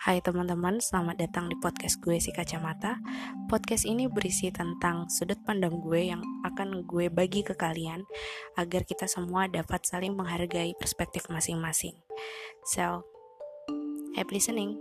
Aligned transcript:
Hai 0.00 0.24
teman-teman, 0.24 0.80
selamat 0.80 1.20
datang 1.20 1.52
di 1.52 1.60
podcast 1.60 2.00
gue 2.00 2.16
si 2.16 2.32
kacamata. 2.32 2.96
Podcast 3.52 3.84
ini 3.84 4.08
berisi 4.08 4.48
tentang 4.48 5.12
sudut 5.12 5.36
pandang 5.44 5.76
gue 5.76 6.08
yang 6.08 6.24
akan 6.40 6.88
gue 6.88 7.12
bagi 7.12 7.44
ke 7.44 7.52
kalian 7.52 8.08
agar 8.56 8.88
kita 8.88 9.04
semua 9.04 9.44
dapat 9.44 9.84
saling 9.84 10.16
menghargai 10.16 10.72
perspektif 10.80 11.28
masing-masing. 11.28 11.92
So, 12.64 13.04
happy 14.16 14.40
listening. 14.40 14.80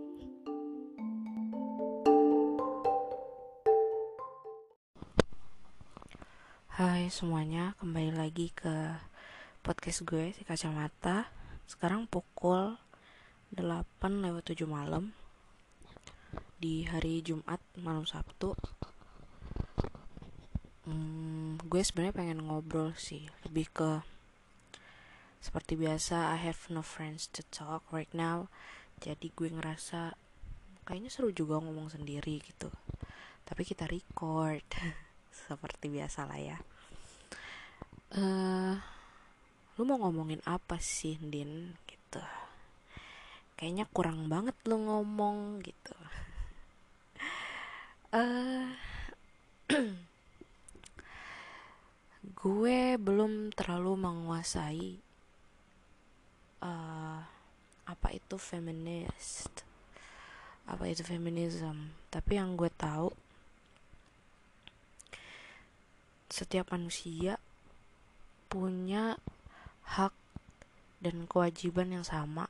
Hai 6.80 7.12
semuanya, 7.12 7.76
kembali 7.84 8.16
lagi 8.16 8.56
ke 8.56 8.96
podcast 9.68 10.08
gue 10.08 10.32
si 10.32 10.48
kacamata. 10.48 11.28
Sekarang 11.68 12.08
pukul 12.08 12.80
8 13.50 13.82
lewat 14.22 14.54
7 14.54 14.70
malam 14.70 15.18
di 16.62 16.86
hari 16.86 17.26
Jumat 17.26 17.58
malam 17.82 18.06
Sabtu. 18.06 18.54
Hmm, 20.86 21.58
gue 21.58 21.82
sebenarnya 21.82 22.14
pengen 22.14 22.46
ngobrol 22.46 22.94
sih 22.94 23.26
lebih 23.50 23.66
ke 23.74 24.06
seperti 25.42 25.74
biasa 25.82 26.36
I 26.36 26.38
have 26.46 26.62
no 26.70 26.86
friends 26.86 27.26
to 27.34 27.42
talk 27.50 27.82
right 27.90 28.12
now. 28.14 28.54
Jadi 29.02 29.34
gue 29.34 29.50
ngerasa 29.50 30.14
kayaknya 30.86 31.10
seru 31.10 31.34
juga 31.34 31.58
ngomong 31.58 31.90
sendiri 31.90 32.46
gitu. 32.46 32.70
Tapi 33.50 33.66
kita 33.66 33.90
record 33.90 34.62
seperti 35.50 35.90
biasa 35.90 36.30
lah 36.30 36.38
ya. 36.38 36.58
Uh, 38.14 38.78
lu 39.82 39.90
mau 39.90 39.98
ngomongin 40.06 40.46
apa 40.46 40.78
sih 40.78 41.18
Din 41.18 41.74
kayaknya 43.60 43.84
kurang 43.92 44.32
banget 44.32 44.56
lo 44.64 44.80
ngomong 44.80 45.60
gitu. 45.60 45.96
Uh, 48.16 48.72
gue 52.40 52.96
belum 52.96 53.52
terlalu 53.52 54.00
menguasai 54.00 54.96
uh, 56.64 57.20
apa 57.84 58.08
itu 58.16 58.40
feminist 58.40 59.68
apa 60.70 60.88
itu 60.88 61.04
feminism. 61.04 61.92
Tapi 62.08 62.40
yang 62.40 62.56
gue 62.56 62.70
tahu 62.72 63.12
setiap 66.30 66.72
manusia 66.72 67.42
punya 68.48 69.18
hak 69.84 70.14
dan 71.02 71.26
kewajiban 71.26 71.90
yang 71.90 72.06
sama 72.06 72.48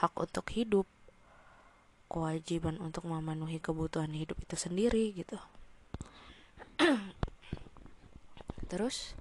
hak 0.00 0.16
untuk 0.16 0.48
hidup 0.56 0.88
kewajiban 2.10 2.80
untuk 2.80 3.06
memenuhi 3.06 3.62
kebutuhan 3.62 4.10
hidup 4.10 4.34
itu 4.40 4.56
sendiri 4.56 5.12
gitu. 5.14 5.38
Terus 8.70 9.14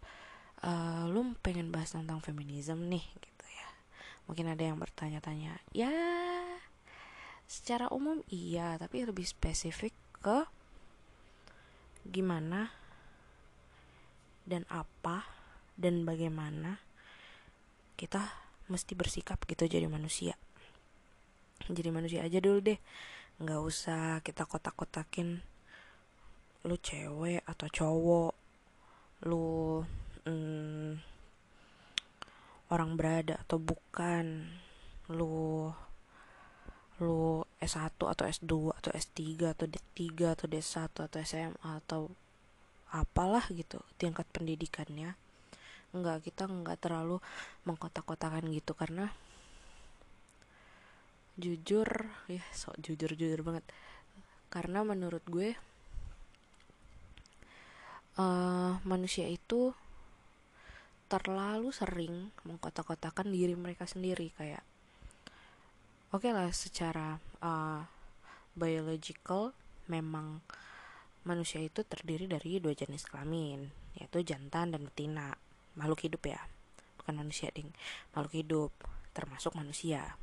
uh, 0.64 1.06
lu 1.12 1.36
pengen 1.44 1.70
bahas 1.70 1.94
tentang 1.94 2.24
feminisme 2.24 2.80
nih 2.88 3.04
gitu 3.04 3.46
ya. 3.46 3.70
Mungkin 4.26 4.50
ada 4.50 4.64
yang 4.64 4.80
bertanya-tanya 4.80 5.60
ya 5.76 5.92
secara 7.50 7.90
umum 7.90 8.22
iya 8.30 8.78
tapi 8.78 9.02
lebih 9.02 9.26
spesifik 9.26 9.90
ke 10.22 10.46
gimana 12.06 12.70
dan 14.46 14.70
apa 14.70 15.26
dan 15.74 16.06
bagaimana 16.06 16.78
kita 17.98 18.22
mesti 18.70 18.94
bersikap 18.94 19.42
gitu 19.50 19.66
jadi 19.66 19.90
manusia 19.90 20.38
jadi 21.68 21.90
manusia 21.92 22.24
aja 22.24 22.40
dulu 22.40 22.64
deh. 22.64 22.80
Nggak 23.44 23.62
usah 23.62 24.24
kita 24.24 24.48
kotak-kotakin. 24.48 25.44
Lu 26.64 26.76
cewek 26.80 27.44
atau 27.44 27.68
cowok 27.68 28.32
lu 29.28 29.84
hmm, 30.24 30.96
orang 32.72 32.96
berada 32.96 33.36
atau 33.44 33.60
bukan 33.60 34.48
lu 35.12 35.68
lu 37.00 37.44
S1 37.60 37.96
atau 37.96 38.24
S2 38.28 38.76
atau 38.76 38.92
S3 38.92 39.20
atau 39.56 39.66
D3 39.68 40.36
atau 40.36 40.46
D1 40.52 40.92
atau 40.92 41.18
SMA 41.24 41.70
atau 41.84 42.12
apalah 42.92 43.44
gitu 43.52 43.80
tingkat 43.96 44.28
pendidikannya. 44.32 45.16
Enggak 45.96 46.28
kita 46.28 46.46
enggak 46.46 46.80
terlalu 46.84 47.24
mengkotak-kotakan 47.64 48.52
gitu 48.52 48.76
karena 48.76 49.16
jujur 51.40 51.88
ya 52.28 52.44
sok 52.52 52.78
jujur 52.84 53.16
jujur 53.16 53.42
banget. 53.42 53.66
Karena 54.52 54.84
menurut 54.84 55.24
gue 55.26 55.56
uh, 58.20 58.74
manusia 58.84 59.26
itu 59.32 59.72
terlalu 61.10 61.74
sering 61.74 62.30
mengkotak-kotakan 62.46 63.34
diri 63.34 63.58
mereka 63.58 63.90
sendiri 63.90 64.30
kayak 64.38 64.62
oke 66.14 66.22
okay 66.22 66.32
lah 66.38 66.54
secara 66.54 67.18
uh, 67.42 67.82
biological 68.54 69.58
memang 69.90 70.46
manusia 71.26 71.66
itu 71.66 71.82
terdiri 71.82 72.30
dari 72.30 72.62
dua 72.62 72.78
jenis 72.78 73.10
kelamin 73.10 73.74
yaitu 73.98 74.22
jantan 74.22 74.76
dan 74.76 74.86
betina. 74.86 75.34
Makhluk 75.74 76.06
hidup 76.06 76.24
ya 76.30 76.40
bukan 77.02 77.26
manusia 77.26 77.50
ding. 77.56 77.74
Makhluk 78.14 78.34
hidup 78.46 78.72
termasuk 79.18 79.58
manusia 79.58 80.14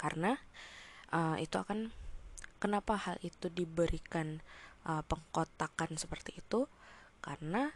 karena 0.00 0.38
uh, 1.10 1.36
itu 1.38 1.58
akan 1.58 1.90
kenapa 2.62 2.98
hal 2.98 3.16
itu 3.22 3.50
diberikan 3.50 4.42
uh, 4.86 5.02
pengkotakan 5.06 5.98
seperti 5.98 6.38
itu? 6.38 6.66
Karena 7.18 7.70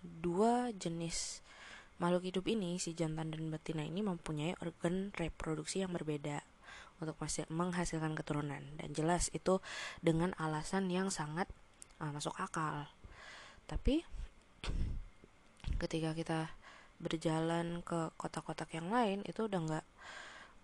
dua 0.00 0.72
jenis 0.72 1.40
makhluk 1.96 2.28
hidup 2.28 2.44
ini 2.48 2.76
si 2.76 2.92
jantan 2.92 3.32
dan 3.32 3.48
betina 3.48 3.84
ini 3.84 4.04
mempunyai 4.04 4.52
organ 4.60 5.12
reproduksi 5.16 5.80
yang 5.80 5.92
berbeda 5.96 6.44
untuk 7.00 7.16
menghasilkan 7.52 8.16
keturunan. 8.16 8.62
Dan 8.80 8.88
jelas 8.96 9.28
itu 9.36 9.60
dengan 10.00 10.32
alasan 10.40 10.88
yang 10.88 11.12
sangat 11.12 11.48
uh, 12.00 12.12
masuk 12.12 12.36
akal. 12.40 12.88
Tapi 13.68 14.04
ketika 15.76 16.16
kita 16.16 16.40
berjalan 17.02 17.84
ke 17.84 18.10
kotak-kotak 18.16 18.72
yang 18.72 18.88
lain 18.88 19.20
itu 19.28 19.44
udah 19.46 19.60
nggak 19.60 19.86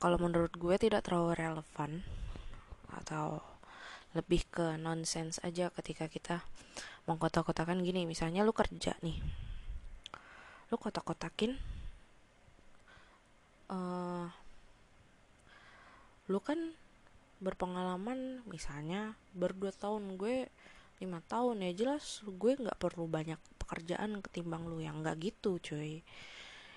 kalau 0.00 0.18
menurut 0.18 0.50
gue 0.56 0.76
tidak 0.80 1.06
terlalu 1.06 1.38
relevan 1.38 2.02
atau 2.92 3.40
lebih 4.12 4.44
ke 4.50 4.76
nonsense 4.76 5.40
aja 5.40 5.72
ketika 5.72 6.04
kita 6.10 6.44
mengkotak-kotakan 7.08 7.80
gini. 7.80 8.04
Misalnya 8.04 8.44
lu 8.44 8.52
kerja 8.52 8.92
nih 9.00 9.42
lu 10.72 10.80
kotak-kotakin 10.80 11.60
uh, 13.68 14.24
lu 16.32 16.40
kan 16.40 16.72
berpengalaman 17.44 18.40
misalnya 18.48 19.12
berdua 19.36 19.68
tahun 19.76 20.16
gue 20.16 20.48
lima 21.02 21.18
tahun 21.26 21.66
ya 21.66 21.72
jelas 21.74 22.22
gue 22.22 22.54
nggak 22.54 22.78
perlu 22.78 23.10
banyak 23.10 23.36
pekerjaan 23.58 24.22
ketimbang 24.22 24.70
lu 24.70 24.78
yang 24.78 25.02
nggak 25.02 25.18
gitu 25.18 25.58
cuy. 25.58 26.06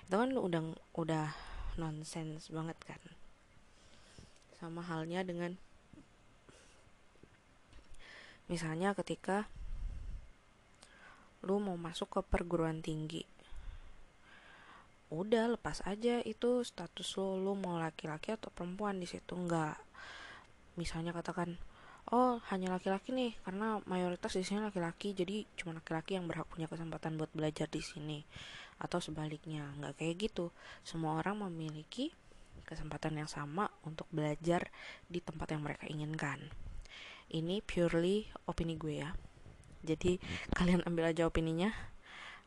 Itu 0.09 0.15
kan 0.17 0.33
udah 0.33 0.73
udah 0.97 1.25
nonsens 1.77 2.49
banget 2.49 2.77
kan. 2.81 3.01
Sama 4.57 4.81
halnya 4.81 5.21
dengan 5.21 5.53
misalnya 8.49 8.97
ketika 8.97 9.45
lu 11.45 11.61
mau 11.61 11.77
masuk 11.77 12.17
ke 12.17 12.21
perguruan 12.25 12.81
tinggi. 12.81 13.21
Udah 15.13 15.53
lepas 15.53 15.85
aja 15.85 16.25
itu 16.25 16.65
status 16.65 17.21
lu 17.21 17.37
lu 17.37 17.53
mau 17.53 17.77
laki-laki 17.77 18.33
atau 18.33 18.49
perempuan 18.49 18.97
di 18.97 19.05
situ 19.05 19.37
enggak 19.37 19.77
misalnya 20.75 21.15
katakan 21.15 21.55
oh 22.13 22.37
hanya 22.53 22.69
laki-laki 22.69 23.09
nih 23.09 23.33
karena 23.41 23.81
mayoritas 23.89 24.37
di 24.37 24.45
sini 24.45 24.61
laki-laki 24.61 25.17
jadi 25.17 25.47
cuma 25.57 25.73
laki-laki 25.73 26.17
yang 26.19 26.29
berhak 26.29 26.45
punya 26.45 26.69
kesempatan 26.69 27.17
buat 27.17 27.31
belajar 27.33 27.65
di 27.65 27.81
sini. 27.81 28.21
Atau 28.77 28.99
sebaliknya 28.99 29.71
nggak 29.79 30.03
kayak 30.03 30.15
gitu. 30.29 30.51
Semua 30.85 31.17
orang 31.17 31.47
memiliki 31.49 32.13
kesempatan 32.65 33.17
yang 33.21 33.29
sama 33.29 33.69
untuk 33.85 34.05
belajar 34.13 34.69
di 35.09 35.21
tempat 35.21 35.53
yang 35.53 35.61
mereka 35.65 35.85
inginkan. 35.89 36.41
Ini 37.31 37.61
purely 37.65 38.29
opini 38.45 38.77
gue 38.77 39.01
ya. 39.01 39.13
Jadi 39.85 40.17
kalian 40.57 40.85
ambil 40.85 41.13
aja 41.13 41.29
opininya 41.29 41.73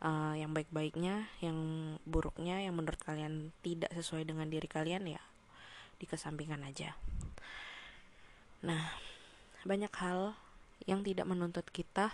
uh, 0.02 0.34
yang 0.34 0.54
baik-baiknya 0.54 1.30
yang 1.42 1.58
buruknya 2.06 2.62
yang 2.62 2.74
menurut 2.74 2.98
kalian 3.02 3.50
tidak 3.62 3.90
sesuai 3.94 4.26
dengan 4.26 4.50
diri 4.50 4.66
kalian 4.66 5.06
ya 5.06 5.22
dikesampingkan 5.98 6.62
aja. 6.66 6.94
Nah 8.62 9.07
banyak 9.68 9.92
hal 10.00 10.32
yang 10.88 11.04
tidak 11.04 11.28
menuntut 11.28 11.68
kita 11.68 12.08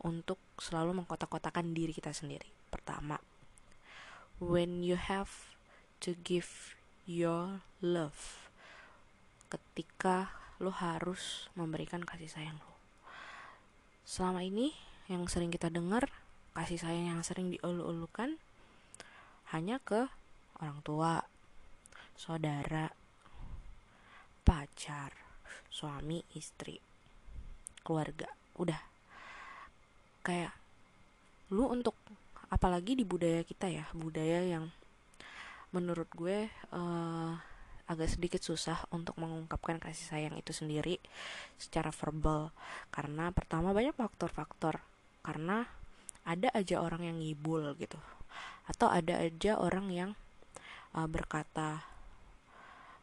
untuk 0.00 0.40
selalu 0.56 1.04
mengkotak-kotakan 1.04 1.76
diri 1.76 1.92
kita 1.92 2.16
sendiri. 2.16 2.48
Pertama, 2.72 3.20
when 4.40 4.80
you 4.80 4.96
have 4.96 5.52
to 6.02 6.16
give 6.26 6.74
your 7.06 7.62
love 7.78 8.50
ketika 9.46 10.34
lo 10.58 10.74
harus 10.74 11.46
memberikan 11.54 12.02
kasih 12.02 12.26
sayang 12.26 12.58
lo 12.58 12.74
selama 14.02 14.42
ini 14.42 14.74
yang 15.06 15.26
sering 15.30 15.54
kita 15.54 15.70
dengar 15.70 16.10
kasih 16.58 16.78
sayang 16.78 17.10
yang 17.14 17.22
sering 17.22 17.54
diulu-ulukan 17.54 18.34
hanya 19.54 19.78
ke 19.78 20.10
orang 20.58 20.82
tua 20.82 21.22
saudara 22.18 22.90
pacar 24.42 25.31
suami 25.72 26.20
istri 26.36 26.76
keluarga. 27.80 28.28
Udah. 28.60 28.78
Kayak 30.20 30.52
lu 31.48 31.66
untuk 31.72 31.96
apalagi 32.52 32.92
di 32.92 33.04
budaya 33.08 33.40
kita 33.42 33.72
ya 33.72 33.88
budaya 33.96 34.44
yang 34.44 34.68
menurut 35.72 36.08
gue 36.12 36.52
uh, 36.76 37.32
agak 37.88 38.08
sedikit 38.12 38.44
susah 38.44 38.84
untuk 38.92 39.16
mengungkapkan 39.16 39.80
kasih 39.80 40.04
sayang 40.04 40.34
itu 40.36 40.52
sendiri 40.52 41.00
secara 41.56 41.88
verbal. 41.88 42.52
Karena 42.92 43.32
pertama 43.32 43.72
banyak 43.72 43.96
faktor-faktor. 43.96 44.84
Karena 45.24 45.64
ada 46.22 46.48
aja 46.54 46.78
orang 46.78 47.08
yang 47.08 47.16
ngibul 47.18 47.74
gitu. 47.80 47.98
Atau 48.68 48.92
ada 48.92 49.18
aja 49.18 49.58
orang 49.58 49.90
yang 49.90 50.10
uh, 50.94 51.08
berkata 51.08 51.82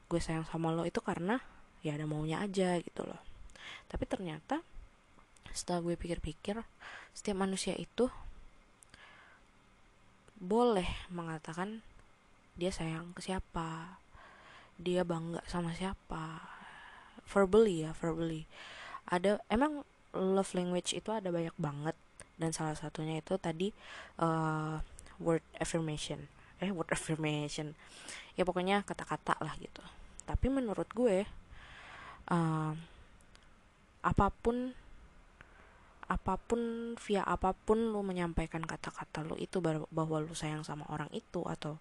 gue 0.09 0.17
sayang 0.17 0.45
sama 0.49 0.73
lo 0.73 0.89
itu 0.89 1.01
karena 1.05 1.37
ya 1.85 1.95
ada 1.95 2.05
maunya 2.09 2.43
aja 2.43 2.79
gitu 2.79 3.05
loh. 3.05 3.21
Tapi 3.87 4.03
ternyata 4.05 4.61
setelah 5.51 5.81
gue 5.81 5.95
pikir-pikir 5.97 6.61
setiap 7.11 7.37
manusia 7.37 7.73
itu 7.73 8.07
boleh 10.39 10.87
mengatakan 11.11 11.83
dia 12.55 12.71
sayang 12.71 13.11
ke 13.11 13.19
siapa 13.19 13.99
dia 14.79 15.03
bangga 15.03 15.43
sama 15.45 15.75
siapa. 15.75 16.39
Verbally 17.29 17.85
ya 17.85 17.91
verbally. 17.93 18.47
Ada 19.05 19.43
emang 19.51 19.83
love 20.15 20.55
language 20.55 20.95
itu 20.95 21.11
ada 21.11 21.29
banyak 21.29 21.53
banget. 21.59 21.93
Dan 22.39 22.55
salah 22.55 22.73
satunya 22.79 23.19
itu 23.19 23.35
tadi 23.35 23.75
uh, 24.23 24.79
word 25.19 25.43
affirmation. 25.59 26.31
Eh 26.63 26.71
word 26.71 26.89
affirmation. 26.95 27.75
Ya 28.39 28.47
pokoknya 28.47 28.87
kata-kata 28.87 29.35
lah 29.43 29.53
gitu. 29.59 29.83
Tapi 30.23 30.47
menurut 30.47 30.87
gue 30.95 31.27
uh, 32.29 32.73
apa 33.99 34.27
pun 34.31 34.73
apa 36.09 36.41
pun 36.41 36.93
via 36.97 37.21
apa 37.21 37.53
pun 37.53 37.93
lu 37.93 38.01
menyampaikan 38.01 38.65
kata-kata 38.65 39.21
lu 39.21 39.37
itu 39.37 39.61
bahwa 39.61 40.17
lu 40.17 40.33
sayang 40.33 40.65
sama 40.65 40.89
orang 40.89 41.09
itu 41.13 41.45
atau 41.45 41.77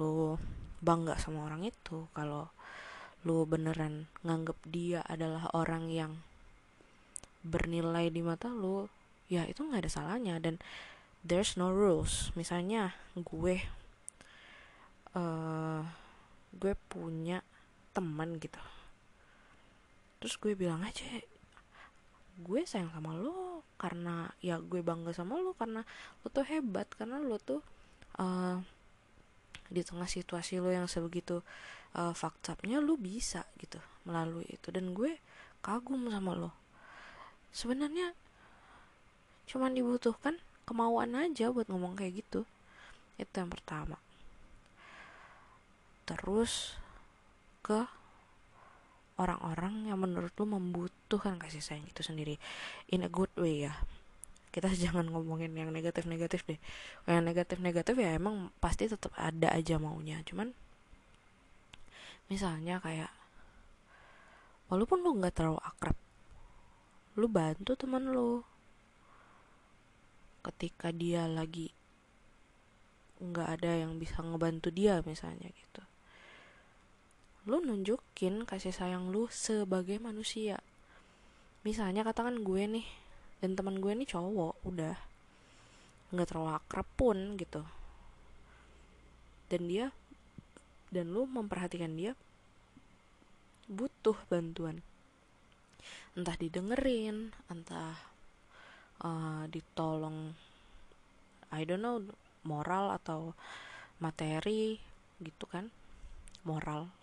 lu 0.00 0.40
bangga 0.80 1.20
sama 1.20 1.44
orang 1.44 1.68
itu 1.68 2.08
kalau 2.16 2.48
lu 3.26 3.44
beneran 3.44 4.08
nganggep 4.24 4.56
dia 4.64 5.04
adalah 5.04 5.50
orang 5.52 5.90
yang 5.92 6.12
bernilai 7.42 8.08
di 8.08 8.22
mata 8.24 8.48
lu 8.48 8.86
ya 9.28 9.44
itu 9.44 9.60
nggak 9.62 9.84
ada 9.84 9.92
salahnya. 9.92 10.40
Dan 10.40 10.56
there's 11.20 11.58
no 11.58 11.68
rules. 11.68 12.32
Misalnya 12.38 12.96
gue 13.18 13.60
uh, 15.12 15.82
gue 16.56 16.74
punya 16.88 17.44
teman 17.92 18.38
gitu 18.40 18.62
terus 20.18 20.34
gue 20.38 20.54
bilang 20.58 20.82
aja 20.82 21.02
gue 22.38 22.60
sayang 22.62 22.90
sama 22.94 23.18
lo 23.18 23.66
karena 23.78 24.30
ya 24.38 24.62
gue 24.62 24.82
bangga 24.82 25.10
sama 25.10 25.38
lo 25.38 25.54
karena 25.54 25.82
lo 26.22 26.26
tuh 26.30 26.46
hebat 26.46 26.86
karena 26.94 27.18
lo 27.18 27.38
tuh 27.38 27.62
uh, 28.18 28.58
di 29.68 29.82
tengah 29.84 30.08
situasi 30.08 30.58
lo 30.58 30.72
yang 30.72 30.88
sebegitu 30.88 31.44
uh, 31.96 32.12
faktanya 32.16 32.80
lo 32.80 32.96
bisa 32.96 33.44
gitu 33.60 33.78
melalui 34.08 34.48
itu. 34.48 34.72
Dan 34.72 34.96
gue 34.96 35.20
kagum 35.60 36.08
sama 36.08 36.32
lo. 36.34 36.50
Sebenarnya 37.52 38.12
cuman 39.48 39.72
dibutuhkan 39.72 40.36
kemauan 40.68 41.16
aja 41.16 41.52
buat 41.52 41.68
ngomong 41.68 41.96
kayak 41.96 42.24
gitu. 42.24 42.44
Itu 43.20 43.32
yang 43.36 43.52
pertama. 43.52 44.00
Terus 46.08 46.76
ke 47.60 47.84
orang-orang 49.18 49.90
yang 49.90 49.98
menurut 49.98 50.30
lu 50.38 50.46
membutuhkan 50.46 51.36
kasih 51.42 51.60
sayang 51.60 51.86
itu 51.90 52.00
sendiri. 52.06 52.38
In 52.94 53.02
a 53.02 53.10
good 53.10 53.30
way 53.34 53.66
ya. 53.66 53.74
Kita 54.54 54.70
jangan 54.82 55.10
ngomongin 55.10 55.52
yang 55.58 55.74
negatif-negatif 55.74 56.46
deh. 56.46 56.60
Yang 57.04 57.22
negatif-negatif 57.26 57.94
ya 57.98 58.14
emang 58.14 58.54
pasti 58.62 58.86
tetap 58.86 59.10
ada 59.18 59.50
aja 59.50 59.76
maunya. 59.76 60.22
Cuman 60.22 60.54
misalnya 62.30 62.78
kayak 62.78 63.10
walaupun 64.70 65.02
lu 65.02 65.16
nggak 65.18 65.34
terlalu 65.34 65.60
akrab 65.64 65.96
lu 67.18 67.26
bantu 67.26 67.74
teman 67.74 68.14
lu. 68.14 68.46
Ketika 70.38 70.94
dia 70.94 71.26
lagi 71.26 71.74
nggak 73.18 73.48
ada 73.58 73.82
yang 73.82 73.98
bisa 73.98 74.22
ngebantu 74.22 74.70
dia 74.70 75.02
misalnya 75.02 75.50
gitu 75.50 75.82
lu 77.48 77.64
nunjukin 77.64 78.44
kasih 78.44 78.76
sayang 78.76 79.08
lu 79.08 79.24
sebagai 79.32 79.96
manusia. 79.96 80.60
Misalnya 81.64 82.04
katakan 82.04 82.44
gue 82.44 82.60
nih 82.68 82.84
dan 83.40 83.56
teman 83.56 83.80
gue 83.80 83.88
nih 83.88 84.04
cowok 84.04 84.68
udah 84.68 84.92
nggak 86.12 86.28
terlalu 86.28 86.52
akrab 86.60 86.84
pun 86.92 87.40
gitu. 87.40 87.64
Dan 89.48 89.64
dia 89.64 89.88
dan 90.92 91.08
lu 91.08 91.24
memperhatikan 91.24 91.96
dia 91.96 92.12
butuh 93.64 94.20
bantuan. 94.28 94.84
Entah 96.12 96.36
didengerin 96.36 97.32
entah 97.48 97.96
uh, 99.00 99.48
ditolong 99.48 100.36
I 101.48 101.64
don't 101.64 101.80
know 101.80 102.04
moral 102.44 102.92
atau 102.92 103.32
materi 104.04 104.76
gitu 105.24 105.48
kan 105.48 105.72
moral 106.44 106.97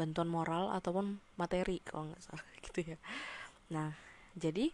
bantuan 0.00 0.32
moral 0.32 0.72
ataupun 0.72 1.20
materi 1.36 1.84
kalau 1.84 2.08
nggak 2.08 2.24
salah 2.24 2.46
gitu 2.64 2.96
ya. 2.96 2.98
Nah 3.68 3.92
jadi 4.32 4.72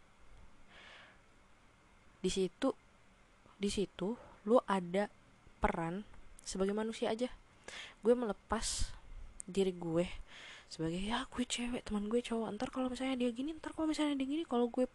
di 2.23 2.31
situ 2.31 2.71
di 3.59 3.71
situ 3.73 4.15
lu 4.47 4.63
ada 4.71 5.11
peran 5.59 6.07
sebagai 6.47 6.71
manusia 6.71 7.11
aja. 7.11 7.27
Gue 8.07 8.15
melepas 8.15 8.95
diri 9.51 9.75
gue 9.75 10.07
sebagai 10.67 10.99
ya 10.99 11.27
gue 11.31 11.45
cewek 11.47 11.87
teman 11.87 12.11
gue 12.11 12.19
cowok 12.19 12.59
ntar 12.59 12.75
kalau 12.75 12.91
misalnya 12.91 13.15
dia 13.15 13.31
gini 13.31 13.55
ntar 13.55 13.71
kalau 13.71 13.87
misalnya 13.87 14.19
dia 14.19 14.27
gini 14.27 14.43
kalau 14.43 14.67
gue 14.67 14.91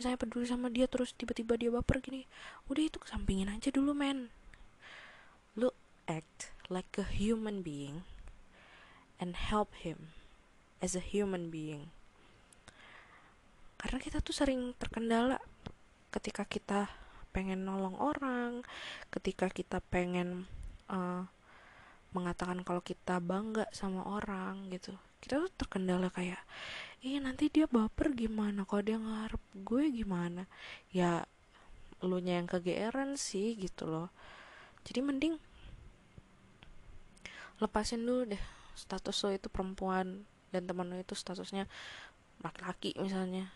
misalnya 0.00 0.16
peduli 0.16 0.48
sama 0.48 0.72
dia 0.72 0.88
terus 0.88 1.12
tiba-tiba 1.12 1.60
dia 1.60 1.68
baper 1.68 2.00
gini 2.00 2.24
udah 2.72 2.82
itu 2.84 2.96
kesampingin 3.00 3.48
aja 3.52 3.68
dulu 3.72 3.96
men. 3.96 4.28
Lu 5.56 5.72
act 6.08 6.52
like 6.68 6.92
a 7.00 7.04
human 7.04 7.60
being 7.60 8.04
and 9.22 9.38
help 9.38 9.70
him 9.80 10.14
as 10.82 10.98
a 10.98 11.02
human 11.02 11.48
being. 11.48 11.90
Karena 13.78 14.00
kita 14.00 14.24
tuh 14.24 14.32
sering 14.32 14.72
terkendala 14.80 15.40
ketika 16.08 16.48
kita 16.48 16.88
pengen 17.34 17.66
nolong 17.66 17.98
orang, 17.98 18.62
ketika 19.10 19.50
kita 19.50 19.82
pengen 19.90 20.46
uh, 20.88 21.26
mengatakan 22.14 22.62
kalau 22.62 22.80
kita 22.80 23.18
bangga 23.18 23.66
sama 23.74 24.06
orang 24.06 24.70
gitu. 24.70 24.94
Kita 25.18 25.42
tuh 25.42 25.52
terkendala 25.56 26.08
kayak, 26.12 26.38
ih 27.02 27.18
nanti 27.18 27.50
dia 27.50 27.66
baper 27.66 28.14
gimana, 28.14 28.62
kalau 28.62 28.82
dia 28.86 28.96
ngarep 29.00 29.42
gue 29.66 29.84
gimana. 29.90 30.46
Ya 30.94 31.26
lu 32.04 32.20
yang 32.20 32.46
kegeeran 32.46 33.16
sih 33.18 33.56
gitu 33.58 33.88
loh. 33.88 34.08
Jadi 34.84 35.00
mending 35.00 35.34
lepasin 37.58 38.04
dulu 38.04 38.28
deh 38.34 38.44
status 38.74 39.16
lo 39.26 39.30
itu 39.34 39.48
perempuan 39.50 40.26
dan 40.50 40.62
teman 40.66 40.90
lo 40.90 40.98
itu 40.98 41.14
statusnya 41.14 41.66
laki-laki 42.42 42.94
misalnya. 42.98 43.50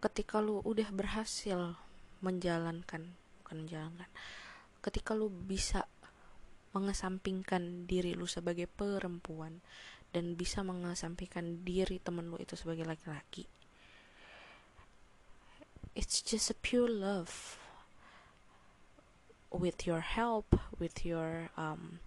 Ketika 0.00 0.40
lu 0.40 0.64
udah 0.64 0.88
berhasil 0.92 1.76
menjalankan 2.20 3.16
bukan 3.50 3.66
menjalankan 3.66 4.08
ketika 4.80 5.12
lu 5.12 5.26
bisa 5.26 5.90
mengesampingkan 6.70 7.90
diri 7.90 8.14
lu 8.14 8.30
sebagai 8.30 8.70
perempuan 8.70 9.58
dan 10.14 10.38
bisa 10.38 10.62
mengesampingkan 10.62 11.66
diri 11.66 11.98
temen 11.98 12.30
lu 12.30 12.38
itu 12.38 12.54
sebagai 12.54 12.86
laki-laki 12.86 13.50
it's 15.98 16.22
just 16.22 16.54
a 16.54 16.56
pure 16.62 16.86
love 16.86 17.59
with 19.50 19.86
your 19.86 20.00
help 20.00 20.58
with 20.78 21.04
your 21.04 21.50
um, 21.56 21.98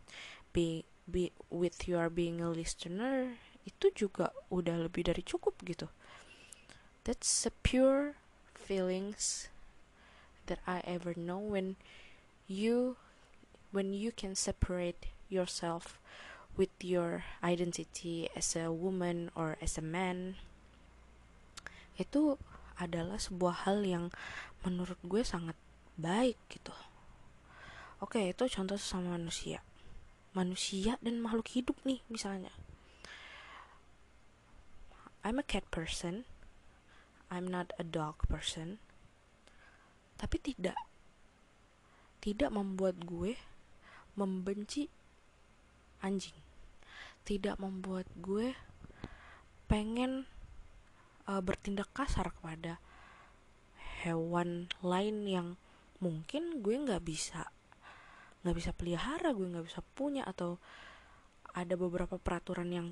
be, 0.54 0.86
be 1.10 1.32
with 1.50 1.88
your 1.88 2.10
being 2.10 2.42
a 2.42 2.50
listener 2.50 3.36
itu 3.64 3.92
juga 3.96 4.32
udah 4.52 4.88
lebih 4.88 5.08
dari 5.08 5.24
cukup 5.24 5.56
gitu. 5.64 5.88
That's 7.04 7.48
a 7.48 7.52
pure 7.64 8.16
feelings 8.56 9.52
that 10.48 10.60
I 10.68 10.84
ever 10.84 11.16
know 11.16 11.40
when 11.40 11.80
you 12.48 13.00
when 13.72 13.96
you 13.96 14.12
can 14.12 14.36
separate 14.36 15.12
yourself 15.32 16.00
with 16.60 16.72
your 16.84 17.24
identity 17.40 18.28
as 18.36 18.56
a 18.56 18.72
woman 18.72 19.32
or 19.36 19.56
as 19.64 19.80
a 19.80 19.84
man. 19.84 20.40
Itu 21.96 22.40
adalah 22.76 23.20
sebuah 23.20 23.68
hal 23.68 23.84
yang 23.88 24.12
menurut 24.64 25.00
gue 25.08 25.24
sangat 25.24 25.56
baik 25.96 26.40
gitu 26.52 26.74
oke 28.04 28.20
itu 28.20 28.44
contoh 28.52 28.76
sesama 28.76 29.16
manusia. 29.16 29.64
Manusia 30.36 31.00
dan 31.00 31.24
makhluk 31.24 31.48
hidup 31.56 31.80
nih 31.88 32.04
misalnya. 32.12 32.52
I'm 35.24 35.40
a 35.40 35.46
cat 35.48 35.64
person. 35.72 36.28
I'm 37.32 37.48
not 37.48 37.72
a 37.80 37.88
dog 37.88 38.20
person. 38.28 38.84
Tapi 40.20 40.36
tidak. 40.44 40.76
Tidak 42.20 42.52
membuat 42.52 43.08
gue 43.08 43.40
membenci 44.20 44.92
anjing. 46.04 46.36
Tidak 47.24 47.56
membuat 47.56 48.12
gue 48.20 48.52
pengen 49.72 50.28
uh, 51.24 51.40
bertindak 51.40 51.88
kasar 51.96 52.36
kepada 52.36 52.84
hewan 54.04 54.68
lain 54.84 55.24
yang 55.24 55.48
mungkin 56.04 56.60
gue 56.60 56.76
nggak 56.76 57.08
bisa 57.08 57.48
nggak 58.44 58.56
bisa 58.60 58.72
pelihara 58.76 59.32
gue 59.32 59.48
nggak 59.48 59.66
bisa 59.72 59.80
punya 59.96 60.28
atau 60.28 60.60
ada 61.56 61.80
beberapa 61.80 62.20
peraturan 62.20 62.70
yang 62.70 62.88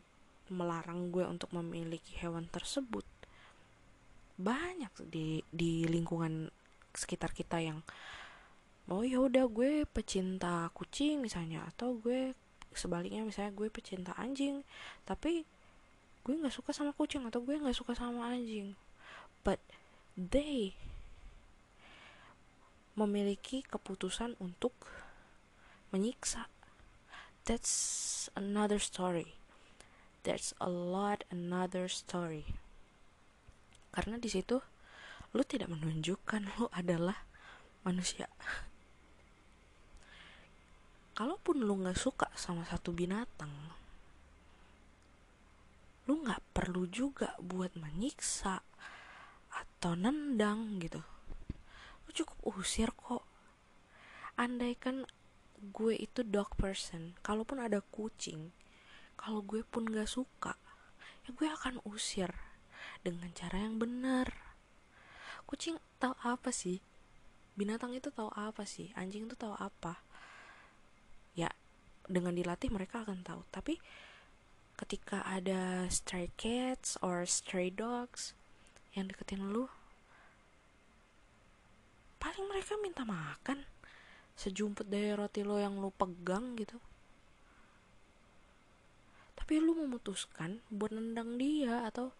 melarang 0.51 1.11
gue 1.11 1.23
untuk 1.27 1.51
memiliki 1.55 2.15
hewan 2.19 2.47
tersebut. 2.47 3.03
Banyak 4.39 5.11
di 5.11 5.43
di 5.51 5.87
lingkungan 5.87 6.47
sekitar 6.91 7.31
kita 7.31 7.59
yang 7.63 7.83
oh 8.91 9.03
ya 9.07 9.23
udah 9.23 9.47
gue 9.47 9.87
pecinta 9.87 10.67
kucing 10.75 11.23
misalnya 11.23 11.63
atau 11.71 11.95
gue 11.95 12.35
sebaliknya 12.75 13.23
misalnya 13.23 13.55
gue 13.55 13.67
pecinta 13.71 14.11
anjing 14.19 14.63
tapi 15.07 15.47
gue 16.21 16.33
nggak 16.35 16.51
suka 16.51 16.75
sama 16.75 16.91
kucing 16.91 17.23
atau 17.27 17.39
gue 17.43 17.55
nggak 17.55 17.75
suka 17.75 17.95
sama 17.95 18.31
anjing. 18.31 18.75
But 19.41 19.59
they 20.15 20.75
memiliki 22.93 23.63
keputusan 23.65 24.37
untuk 24.37 24.75
menyiksa. 25.91 26.47
That's 27.45 28.27
another 28.33 28.79
story. 28.79 29.37
That's 30.25 30.57
a 30.57 30.69
lot 30.69 31.23
another 31.29 31.91
story. 31.91 32.57
Karena 33.91 34.17
di 34.17 34.31
situ 34.31 34.59
lu 35.31 35.43
tidak 35.47 35.71
menunjukkan 35.71 36.57
lu 36.59 36.67
adalah 36.71 37.27
manusia. 37.83 38.31
Kalaupun 41.15 41.63
lu 41.63 41.83
nggak 41.83 41.99
suka 41.99 42.27
sama 42.33 42.65
satu 42.65 42.95
binatang 42.95 43.51
lu 46.11 46.27
nggak 46.27 46.41
perlu 46.51 46.91
juga 46.91 47.39
buat 47.39 47.71
menyiksa 47.79 48.59
atau 49.47 49.95
nendang 49.95 50.81
gitu. 50.83 50.99
Lu 52.03 52.09
cukup 52.11 52.59
usir 52.59 52.91
kok. 52.91 53.23
Andaikan 54.35 55.07
gue 55.61 55.93
itu 55.93 56.25
dog 56.25 56.57
person. 56.57 57.13
Kalaupun 57.21 57.61
ada 57.61 57.85
kucing 57.93 58.49
kalau 59.13 59.45
gue 59.45 59.61
pun 59.61 59.85
gak 59.85 60.09
suka 60.09 60.57
ya 61.21 61.29
gue 61.37 61.45
akan 61.45 61.77
usir 61.85 62.33
dengan 63.05 63.29
cara 63.33 63.61
yang 63.61 63.77
benar. 63.77 64.33
Kucing 65.45 65.77
tahu 66.01 66.17
apa 66.25 66.49
sih? 66.49 66.81
Binatang 67.53 67.93
itu 67.93 68.09
tahu 68.09 68.33
apa 68.33 68.65
sih? 68.65 68.89
Anjing 68.97 69.29
itu 69.29 69.37
tahu 69.37 69.53
apa? 69.57 70.01
Ya 71.37 71.53
dengan 72.09 72.33
dilatih 72.33 72.73
mereka 72.73 73.05
akan 73.05 73.21
tahu. 73.21 73.45
Tapi 73.53 73.77
ketika 74.79 75.21
ada 75.27 75.85
stray 75.93 76.33
cats 76.41 76.97
or 77.05 77.21
stray 77.29 77.69
dogs 77.69 78.33
yang 78.97 79.05
deketin 79.05 79.53
lu 79.53 79.69
paling 82.17 82.49
mereka 82.49 82.73
minta 82.81 83.05
makan 83.05 83.65
sejumput 84.35 84.87
dari 84.87 85.13
roti 85.13 85.45
lo 85.45 85.59
yang 85.59 85.77
lu 85.77 85.93
pegang 85.93 86.55
gitu. 86.57 86.77
Tapi 89.37 89.57
lu 89.57 89.75
memutuskan 89.75 90.61
buat 90.69 90.93
nendang 90.93 91.35
dia 91.35 91.87
atau 91.87 92.13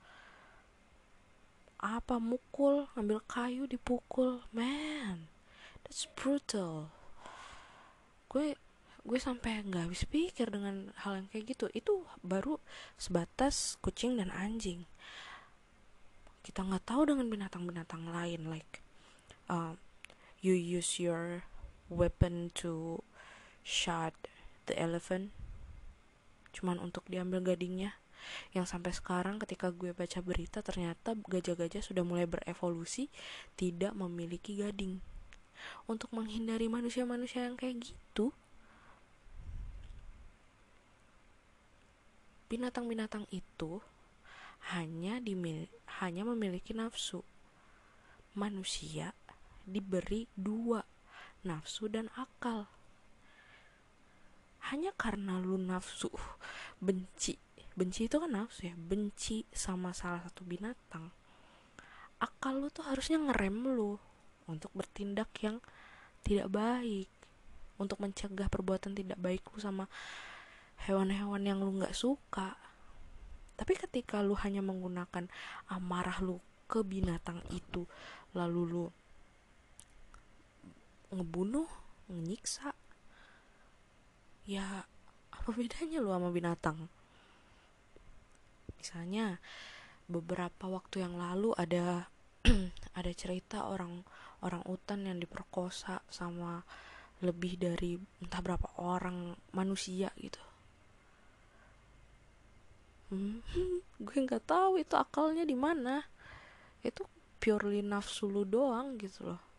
apa 1.82 2.22
mukul 2.22 2.86
ngambil 2.94 3.20
kayu 3.26 3.66
dipukul. 3.66 4.46
Man 4.54 5.32
that's 5.86 6.08
brutal. 6.16 6.88
Gue 8.32 8.56
gue 9.02 9.20
sampai 9.20 9.66
nggak 9.66 9.92
habis 9.92 10.08
pikir 10.08 10.48
dengan 10.54 10.96
hal 11.04 11.20
yang 11.20 11.28
kayak 11.28 11.52
gitu. 11.52 11.68
Itu 11.76 12.08
baru 12.24 12.62
sebatas 12.96 13.76
kucing 13.84 14.16
dan 14.22 14.32
anjing. 14.32 14.88
Kita 16.42 16.64
nggak 16.64 16.88
tahu 16.88 17.12
dengan 17.12 17.28
binatang-binatang 17.28 18.08
lain 18.08 18.48
like 18.48 18.80
uh, 19.52 19.76
you 20.40 20.56
use 20.56 20.96
your 20.98 21.44
weapon 21.92 22.50
to 22.56 23.04
shot 23.68 24.16
the 24.66 24.76
elephant. 24.80 25.36
Cuman 26.56 26.80
untuk 26.80 27.04
diambil 27.12 27.44
gadingnya. 27.44 28.00
Yang 28.56 28.72
sampai 28.72 28.96
sekarang 28.96 29.36
ketika 29.44 29.74
gue 29.74 29.92
baca 29.92 30.22
berita 30.24 30.64
ternyata 30.64 31.18
gajah-gajah 31.28 31.84
sudah 31.84 32.08
mulai 32.08 32.30
berevolusi 32.30 33.12
tidak 33.60 33.92
memiliki 33.92 34.56
gading. 34.56 35.04
Untuk 35.86 36.10
menghindari 36.16 36.72
manusia-manusia 36.72 37.46
yang 37.46 37.60
kayak 37.60 37.92
gitu 37.92 38.32
binatang-binatang 42.52 43.24
itu 43.32 43.80
hanya 44.76 45.24
dimil 45.24 45.72
hanya 46.04 46.28
memiliki 46.28 46.76
nafsu. 46.76 47.24
Manusia 48.36 49.16
diberi 49.64 50.28
dua, 50.36 50.84
nafsu 51.42 51.90
dan 51.90 52.08
akal. 52.18 52.70
Hanya 54.72 54.94
karena 54.94 55.42
lu 55.42 55.58
nafsu 55.58 56.10
benci, 56.86 57.38
benci 57.74 58.06
itu 58.06 58.18
kan 58.22 58.32
nafsu 58.32 58.70
ya, 58.70 58.76
benci 58.78 59.46
sama 59.52 59.92
salah 59.92 60.22
satu 60.26 60.46
binatang. 60.46 61.10
Akal 62.22 62.62
lu 62.62 62.70
tuh 62.70 62.86
harusnya 62.86 63.18
ngerem 63.18 63.66
lu 63.66 63.98
untuk 64.46 64.70
bertindak 64.78 65.34
yang 65.42 65.58
tidak 66.22 66.54
baik, 66.54 67.10
untuk 67.82 67.98
mencegah 67.98 68.46
perbuatan 68.46 68.94
tidak 68.94 69.18
baik 69.18 69.42
lu 69.50 69.58
sama 69.58 69.90
hewan-hewan 70.86 71.42
yang 71.42 71.58
lu 71.62 71.82
nggak 71.82 71.98
suka 71.98 72.58
tapi 73.62 73.78
ketika 73.78 74.26
lu 74.26 74.34
hanya 74.42 74.66
menggunakan 74.66 75.30
amarah 75.70 76.18
lu 76.18 76.42
ke 76.66 76.82
binatang 76.82 77.46
itu 77.54 77.86
lalu 78.34 78.62
lu 78.66 78.86
ngebunuh 81.12 81.68
menyiksa 82.08 82.72
ya 84.48 84.84
apa 85.32 85.50
bedanya 85.54 86.00
lu 86.00 86.12
sama 86.12 86.30
binatang? 86.32 86.88
Misalnya 88.80 89.40
beberapa 90.08 90.68
waktu 90.68 91.06
yang 91.06 91.16
lalu 91.20 91.52
ada 91.56 92.10
ada 93.00 93.12
cerita 93.14 93.70
orang 93.70 94.04
orang 94.42 94.64
utan 94.66 95.06
yang 95.06 95.22
diperkosa 95.22 96.02
sama 96.10 96.66
lebih 97.22 97.62
dari 97.62 98.00
entah 98.24 98.42
berapa 98.42 98.82
orang 98.82 99.38
manusia 99.54 100.10
gitu. 100.18 100.42
Hmm, 103.14 103.44
gue 104.06 104.18
nggak 104.26 104.48
tahu 104.48 104.82
itu 104.82 104.96
akalnya 104.98 105.46
di 105.46 105.54
mana. 105.54 106.02
Itu 106.82 107.06
purely 107.38 107.86
nafsu 107.86 108.26
lu 108.30 108.46
doang 108.46 108.98
gitu 108.98 109.34
loh 109.34 109.51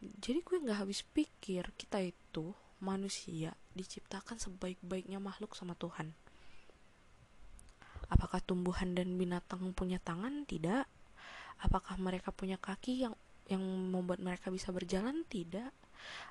jadi 0.00 0.40
gue 0.40 0.56
nggak 0.64 0.80
habis 0.84 1.04
pikir 1.04 1.70
kita 1.76 2.00
itu 2.00 2.56
manusia 2.80 3.52
diciptakan 3.76 4.40
sebaik-baiknya 4.40 5.20
makhluk 5.20 5.52
sama 5.52 5.76
Tuhan 5.76 6.16
apakah 8.08 8.40
tumbuhan 8.40 8.96
dan 8.96 9.14
binatang 9.20 9.76
punya 9.76 10.00
tangan 10.00 10.48
tidak 10.48 10.88
apakah 11.60 12.00
mereka 12.00 12.32
punya 12.32 12.56
kaki 12.56 13.04
yang 13.04 13.14
yang 13.50 13.60
membuat 13.62 14.22
mereka 14.22 14.48
bisa 14.48 14.72
berjalan 14.72 15.26
tidak 15.28 15.74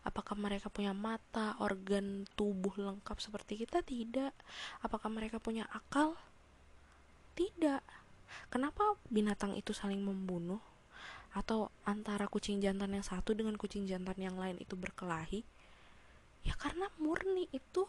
Apakah 0.06 0.34
mereka 0.34 0.68
punya 0.72 0.96
mata, 0.96 1.54
organ 1.62 2.26
tubuh 2.34 2.74
lengkap 2.78 3.18
seperti 3.22 3.66
kita? 3.66 3.86
Tidak. 3.86 4.34
Apakah 4.86 5.10
mereka 5.12 5.38
punya 5.38 5.68
akal? 5.70 6.18
Tidak. 7.38 7.84
Kenapa 8.50 8.98
binatang 9.10 9.58
itu 9.58 9.74
saling 9.74 10.02
membunuh? 10.02 10.62
Atau 11.34 11.70
antara 11.86 12.26
kucing 12.26 12.62
jantan 12.62 12.96
yang 12.96 13.06
satu 13.06 13.38
dengan 13.38 13.56
kucing 13.56 13.86
jantan 13.86 14.18
yang 14.18 14.36
lain 14.36 14.58
itu 14.58 14.74
berkelahi? 14.74 15.46
Ya 16.42 16.56
karena 16.56 16.88
murni 16.98 17.52
itu 17.52 17.86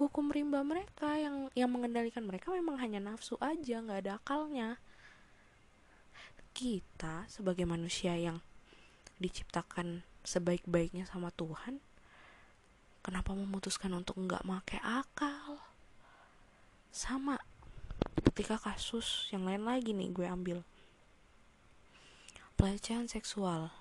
hukum 0.00 0.32
rimba 0.32 0.64
mereka 0.64 1.14
yang 1.20 1.52
yang 1.52 1.68
mengendalikan 1.68 2.24
mereka 2.24 2.50
memang 2.50 2.80
hanya 2.80 2.98
nafsu 2.98 3.36
aja, 3.42 3.82
nggak 3.82 4.00
ada 4.08 4.12
akalnya. 4.16 4.80
Kita 6.52 7.28
sebagai 7.28 7.64
manusia 7.68 8.16
yang 8.16 8.40
diciptakan 9.22 10.02
sebaik-baiknya 10.26 11.06
sama 11.06 11.30
Tuhan 11.34 11.82
kenapa 13.02 13.34
memutuskan 13.34 13.90
untuk 13.98 14.18
nggak 14.18 14.46
make 14.46 14.78
akal 14.82 15.58
sama 16.94 17.38
ketika 18.30 18.58
kasus 18.58 19.26
yang 19.34 19.42
lain 19.42 19.66
lagi 19.66 19.90
nih 19.90 20.14
gue 20.14 20.26
ambil 20.26 20.62
pelecehan 22.62 23.10
seksual 23.10 23.74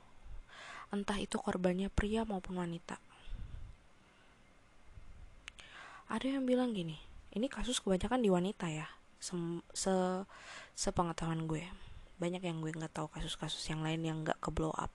entah 0.89 1.21
itu 1.21 1.37
korbannya 1.37 1.93
pria 1.93 2.25
maupun 2.25 2.57
wanita. 2.57 2.97
Ada 6.09 6.33
yang 6.33 6.49
bilang 6.49 6.73
gini 6.73 6.97
ini 7.37 7.45
kasus 7.45 7.77
kebanyakan 7.77 8.25
di 8.25 8.33
wanita 8.33 8.73
ya 8.73 8.89
se, 9.21 9.37
se 9.77 9.93
sepengetahuan 10.73 11.45
gue. 11.45 11.61
Banyak 12.17 12.41
yang 12.41 12.57
gue 12.57 12.73
nggak 12.73 12.97
tahu 12.97 13.05
kasus-kasus 13.13 13.61
yang 13.69 13.85
lain 13.85 14.01
yang 14.01 14.25
nggak 14.25 14.41
ke 14.41 14.49
blow 14.49 14.73
up. 14.73 14.89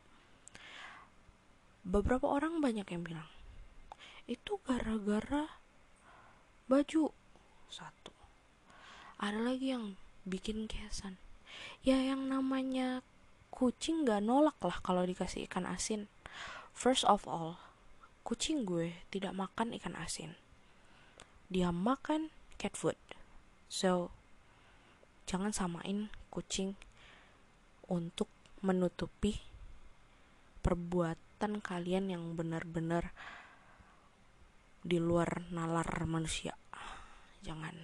Beberapa 1.87 2.27
orang 2.27 2.59
banyak 2.59 2.91
yang 2.91 3.07
bilang 3.07 3.31
itu 4.27 4.59
gara-gara 4.67 5.47
baju. 6.67 7.15
Satu. 7.71 8.11
Ada 9.23 9.47
lagi 9.47 9.71
yang 9.71 9.95
bikin 10.27 10.67
kesan 10.67 11.23
ya 11.87 12.03
yang 12.03 12.27
namanya 12.27 13.07
kucing 13.57 14.05
gak 14.05 14.21
nolak 14.21 14.61
lah 14.61 14.77
kalau 14.85 15.01
dikasih 15.09 15.49
ikan 15.49 15.65
asin. 15.65 16.13
First 16.77 17.09
of 17.09 17.25
all 17.25 17.57
kucing 18.21 18.69
gue 18.69 18.93
tidak 19.09 19.33
makan 19.33 19.73
ikan 19.81 19.97
asin. 19.97 20.37
Dia 21.49 21.73
makan 21.73 22.29
cat 22.61 22.77
food. 22.77 23.01
So 23.73 24.13
jangan 25.25 25.57
samain 25.57 26.13
kucing 26.29 26.77
untuk 27.89 28.29
menutupi 28.61 29.41
perbuatan 30.61 31.65
kalian 31.65 32.13
yang 32.13 32.37
benar-benar 32.37 33.17
di 34.85 35.01
luar 35.01 35.49
nalar 35.49 35.89
manusia. 36.05 36.53
Jangan. 37.41 37.75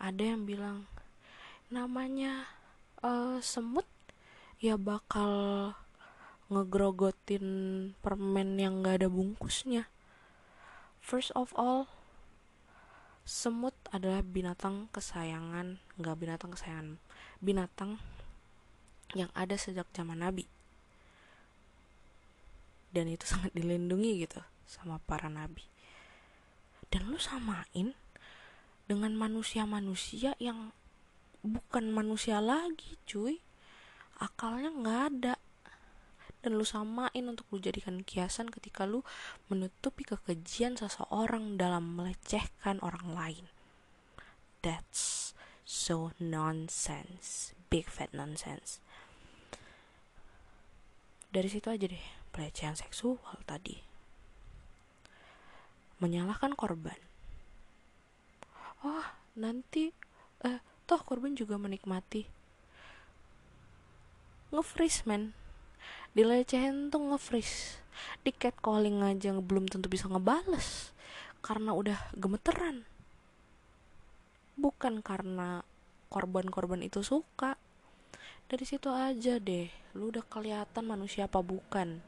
Ada 0.00 0.34
yang 0.34 0.48
bilang 0.48 0.88
namanya 1.70 2.59
uh, 3.04 3.38
semut 3.40 3.86
ya 4.60 4.76
bakal 4.76 5.72
ngegrogotin 6.50 7.46
permen 8.02 8.58
yang 8.58 8.82
gak 8.82 9.02
ada 9.02 9.08
bungkusnya 9.08 9.86
First 11.00 11.32
of 11.32 11.50
all, 11.56 11.88
semut 13.24 13.72
adalah 13.88 14.20
binatang 14.20 14.92
kesayangan, 14.92 15.80
nggak 15.96 16.16
binatang 16.20 16.52
kesayangan, 16.52 17.00
binatang 17.40 17.96
yang 19.16 19.32
ada 19.32 19.56
sejak 19.56 19.88
zaman 19.96 20.20
Nabi. 20.20 20.44
Dan 22.92 23.08
itu 23.08 23.24
sangat 23.32 23.50
dilindungi 23.56 24.22
gitu 24.28 24.44
sama 24.68 25.02
para 25.02 25.26
nabi. 25.26 25.66
Dan 26.94 27.10
lu 27.10 27.18
samain 27.18 27.96
dengan 28.86 29.14
manusia-manusia 29.14 30.38
yang 30.38 30.74
bukan 31.40 31.92
manusia 31.92 32.38
lagi, 32.40 32.96
cuy. 33.08 33.40
Akalnya 34.20 34.68
nggak 34.72 35.00
ada 35.12 35.34
dan 36.40 36.56
lu 36.56 36.64
samain 36.64 37.24
untuk 37.28 37.44
lu 37.52 37.60
jadikan 37.60 38.00
kiasan 38.00 38.48
ketika 38.48 38.88
lu 38.88 39.04
menutupi 39.52 40.08
kekejian 40.08 40.76
seseorang 40.80 41.60
dalam 41.60 42.00
melecehkan 42.00 42.80
orang 42.80 43.12
lain. 43.12 43.46
That's 44.64 45.32
so 45.68 46.16
nonsense, 46.16 47.52
big 47.68 47.88
fat 47.88 48.12
nonsense. 48.16 48.80
Dari 51.30 51.46
situ 51.46 51.68
aja 51.68 51.86
deh 51.86 52.06
pelecehan 52.32 52.74
seksual 52.74 53.44
tadi. 53.44 53.76
Menyalahkan 56.00 56.56
korban. 56.56 56.96
Oh, 58.80 59.04
nanti 59.36 59.92
eh 60.40 60.69
toh 60.90 60.98
korban 61.06 61.38
juga 61.38 61.54
menikmati. 61.54 62.26
Nge-freeze 64.50 65.06
man 65.06 65.30
dilecehin 66.18 66.90
tuh 66.90 66.98
nge-freeze. 67.14 67.78
Di 68.26 68.34
calling 68.34 69.06
aja 69.06 69.30
belum 69.38 69.70
tentu 69.70 69.86
bisa 69.86 70.10
ngebales. 70.10 70.90
Karena 71.38 71.70
udah 71.70 72.10
gemeteran. 72.18 72.82
Bukan 74.58 74.98
karena 74.98 75.62
korban-korban 76.10 76.82
itu 76.82 77.06
suka. 77.06 77.54
Dari 78.50 78.66
situ 78.66 78.90
aja 78.90 79.38
deh. 79.38 79.70
Lu 79.94 80.10
udah 80.10 80.26
kelihatan 80.26 80.90
manusia 80.90 81.30
apa 81.30 81.38
bukan. 81.38 82.02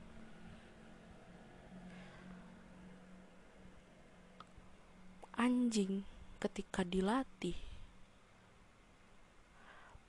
Anjing 5.38 6.02
ketika 6.42 6.82
dilatih 6.82 7.71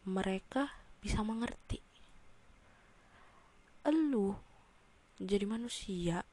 mereka 0.04 0.72
bisa 1.00 1.24
mengerti. 1.24 1.80
Elu 3.84 4.36
jadi 5.20 5.46
manusia 5.48 6.24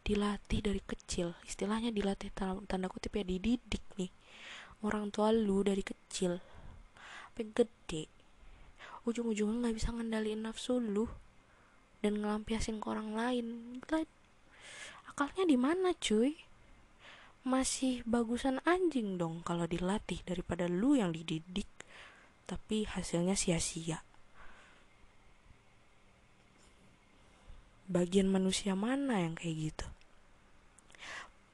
dilatih 0.00 0.64
dari 0.64 0.80
kecil 0.80 1.36
istilahnya 1.44 1.92
dilatih 1.92 2.32
tanda 2.64 2.88
kutip 2.88 3.16
ya 3.16 3.24
dididik 3.24 3.84
nih. 3.96 4.12
Orang 4.80 5.12
tua 5.12 5.28
lu 5.32 5.60
dari 5.60 5.84
kecil 5.84 6.40
sampai 7.40 7.56
gede 7.56 8.04
ujung-ujungnya 9.08 9.64
nggak 9.64 9.76
bisa 9.80 9.96
ngendaliin 9.96 10.44
nafsu 10.44 10.76
lu 10.76 11.08
dan 12.04 12.20
ngelampiasin 12.20 12.76
ke 12.76 12.86
orang 12.92 13.16
lain. 13.16 13.80
Akalnya 15.08 15.48
di 15.48 15.56
mana 15.56 15.96
cuy? 15.96 16.36
Masih 17.40 18.04
bagusan 18.04 18.60
anjing 18.68 19.16
dong 19.16 19.40
kalau 19.40 19.64
dilatih 19.64 20.20
daripada 20.28 20.68
lu 20.68 21.00
yang 21.00 21.16
dididik 21.16 21.79
tapi 22.50 22.82
hasilnya 22.82 23.38
sia-sia. 23.38 24.02
Bagian 27.86 28.26
manusia 28.26 28.74
mana 28.74 29.22
yang 29.22 29.38
kayak 29.38 29.70
gitu? 29.70 29.86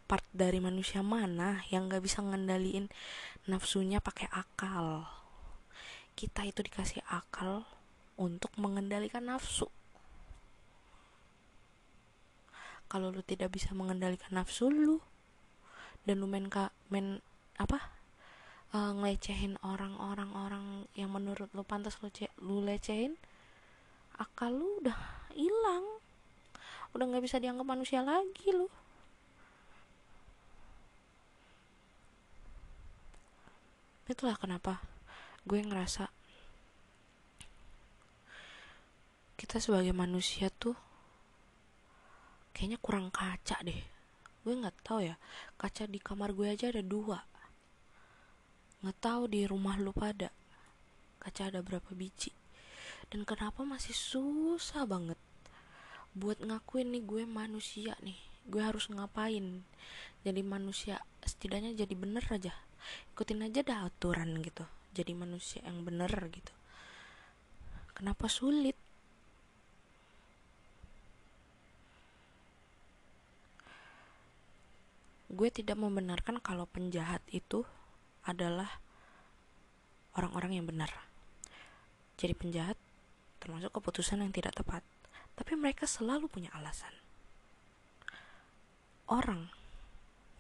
Part 0.09 0.25
dari 0.33 0.57
manusia 0.57 1.05
mana 1.05 1.61
yang 1.69 1.93
gak 1.93 2.01
bisa 2.01 2.25
ngendaliin 2.25 2.89
nafsunya 3.45 4.01
pakai 4.01 4.33
akal? 4.33 5.05
Kita 6.17 6.49
itu 6.49 6.65
dikasih 6.65 7.05
akal 7.13 7.69
untuk 8.17 8.49
mengendalikan 8.57 9.29
nafsu. 9.29 9.69
Kalau 12.89 13.13
lu 13.13 13.21
tidak 13.21 13.53
bisa 13.53 13.77
mengendalikan 13.77 14.33
nafsu 14.33 14.73
lu 14.73 15.05
dan 16.09 16.25
lu 16.25 16.31
main 16.31 16.49
ka, 16.49 16.73
main 16.89 17.21
apa 17.61 17.96
uh, 18.77 18.93
ngelecehin 18.93 19.57
orang-orang 19.65 20.31
orang 20.37 20.67
yang 20.93 21.09
menurut 21.09 21.49
lu 21.57 21.65
pantas 21.65 21.97
lu, 22.05 22.13
lu 22.45 22.61
lecehin 22.61 23.17
akal 24.21 24.53
lu 24.53 24.85
udah 24.85 24.97
hilang. 25.33 25.85
Udah 26.93 27.05
nggak 27.09 27.25
bisa 27.25 27.41
dianggap 27.41 27.65
manusia 27.65 28.05
lagi 28.05 28.53
loh 28.53 28.69
itulah 34.07 34.39
kenapa 34.39 34.79
gue 35.43 35.59
ngerasa 35.59 36.07
kita 39.35 39.59
sebagai 39.59 39.91
manusia 39.91 40.47
tuh 40.49 40.79
kayaknya 42.55 42.79
kurang 42.81 43.13
kaca 43.13 43.61
deh. 43.67 43.83
Gue 44.47 44.55
nggak 44.57 44.87
tahu 44.87 45.11
ya 45.11 45.19
kaca 45.59 45.91
di 45.91 45.99
kamar 45.99 46.33
gue 46.33 46.47
aja 46.55 46.71
ada 46.71 46.81
dua 46.81 47.19
nggak 48.85 48.99
tahu 49.01 49.31
di 49.31 49.47
rumah 49.49 49.79
lu 49.81 49.95
pada. 49.95 50.29
Kaca 51.23 51.53
ada 51.53 51.61
berapa 51.65 51.91
biji. 51.97 52.35
Dan 53.07 53.23
kenapa 53.23 53.63
masih 53.63 53.95
susah 53.95 54.83
banget 54.83 55.19
buat 56.17 56.41
ngakuin 56.41 56.97
nih 56.97 57.05
gue 57.05 57.23
manusia 57.29 57.93
nih. 58.01 58.17
Gue 58.49 58.65
harus 58.65 58.89
ngapain? 58.89 59.61
Jadi 60.25 60.41
manusia 60.41 60.97
setidaknya 61.21 61.77
jadi 61.77 61.93
bener 61.93 62.25
aja. 62.33 62.57
Ikutin 63.13 63.45
aja 63.45 63.61
dah 63.61 63.85
aturan 63.85 64.41
gitu. 64.41 64.65
Jadi 64.97 65.13
manusia 65.13 65.61
yang 65.69 65.85
bener 65.85 66.09
gitu. 66.33 66.55
Kenapa 67.93 68.33
sulit? 68.33 68.75
Gue 75.29 75.53
tidak 75.53 75.77
membenarkan 75.77 76.41
kalau 76.41 76.65
penjahat 76.65 77.21
itu 77.29 77.69
adalah 78.27 78.83
orang-orang 80.19 80.59
yang 80.59 80.67
benar 80.67 80.91
jadi 82.19 82.35
penjahat 82.35 82.79
termasuk 83.39 83.71
keputusan 83.73 84.27
yang 84.27 84.35
tidak 84.35 84.53
tepat 84.59 84.83
tapi 85.37 85.53
mereka 85.53 85.85
selalu 85.85 86.33
punya 86.33 86.49
alasan. 86.57 86.91
Orang 89.05 89.53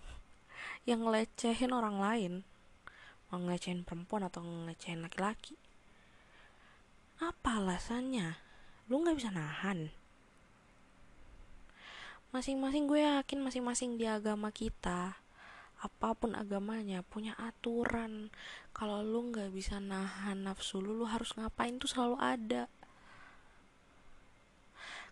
yang 0.88 1.04
ngelecehin 1.04 1.68
orang 1.68 2.00
lain, 2.00 2.32
mau 3.28 3.36
ngelecehin 3.36 3.84
perempuan 3.84 4.24
atau 4.24 4.40
ngelecehin 4.40 5.04
laki-laki, 5.04 5.52
apa 7.20 7.60
alasannya? 7.60 8.46
lu 8.86 9.02
nggak 9.02 9.18
bisa 9.18 9.34
nahan 9.34 9.90
masing-masing 12.30 12.86
gue 12.86 13.02
yakin 13.02 13.42
masing-masing 13.42 13.98
di 13.98 14.06
agama 14.06 14.54
kita 14.54 15.18
apa 15.76 16.16
pun 16.16 16.32
agamanya 16.32 17.04
punya 17.04 17.36
aturan. 17.36 18.32
Kalau 18.72 19.04
lu 19.04 19.32
nggak 19.32 19.52
bisa 19.52 19.76
nahan 19.76 20.48
nafsu 20.48 20.80
lu 20.80 20.96
lu 20.96 21.04
harus 21.08 21.36
ngapain 21.36 21.76
tuh 21.76 21.88
selalu 21.90 22.16
ada. 22.16 22.62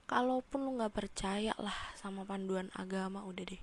Kalaupun 0.05 0.69
lu 0.69 0.71
nggak 0.77 0.93
percaya 0.93 1.57
lah 1.57 1.77
sama 1.97 2.25
panduan 2.25 2.69
agama 2.77 3.25
udah 3.25 3.45
deh. 3.45 3.63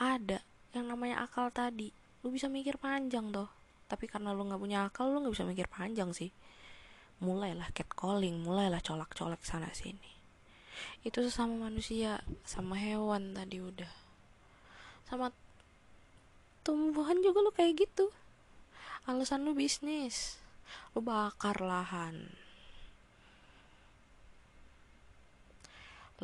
Ada 0.00 0.40
yang 0.76 0.88
namanya 0.88 1.24
akal 1.24 1.52
tadi. 1.52 1.92
Lu 2.24 2.32
bisa 2.32 2.48
mikir 2.48 2.80
panjang 2.80 3.28
toh. 3.32 3.48
Tapi 3.84 4.08
karena 4.08 4.32
lu 4.32 4.44
nggak 4.48 4.60
punya 4.60 4.88
akal 4.88 5.12
lu 5.12 5.20
nggak 5.24 5.34
bisa 5.36 5.44
mikir 5.44 5.68
panjang 5.68 6.12
sih. 6.16 6.32
Mulailah 7.20 7.72
catcalling 7.72 8.44
mulailah 8.44 8.80
colak-colak 8.80 9.40
sana 9.44 9.68
sini. 9.72 10.12
Itu 11.04 11.20
sesama 11.20 11.68
manusia 11.68 12.24
sama 12.48 12.80
hewan 12.80 13.36
tadi 13.36 13.60
udah. 13.60 13.92
Sama 15.04 15.28
tumbuhan 16.64 17.20
juga 17.20 17.44
lu 17.44 17.52
kayak 17.52 17.84
gitu. 17.84 18.08
Alasan 19.04 19.44
lu 19.44 19.52
bisnis. 19.52 20.40
Lu 20.96 21.04
bakar 21.04 21.60
lahan. 21.60 22.32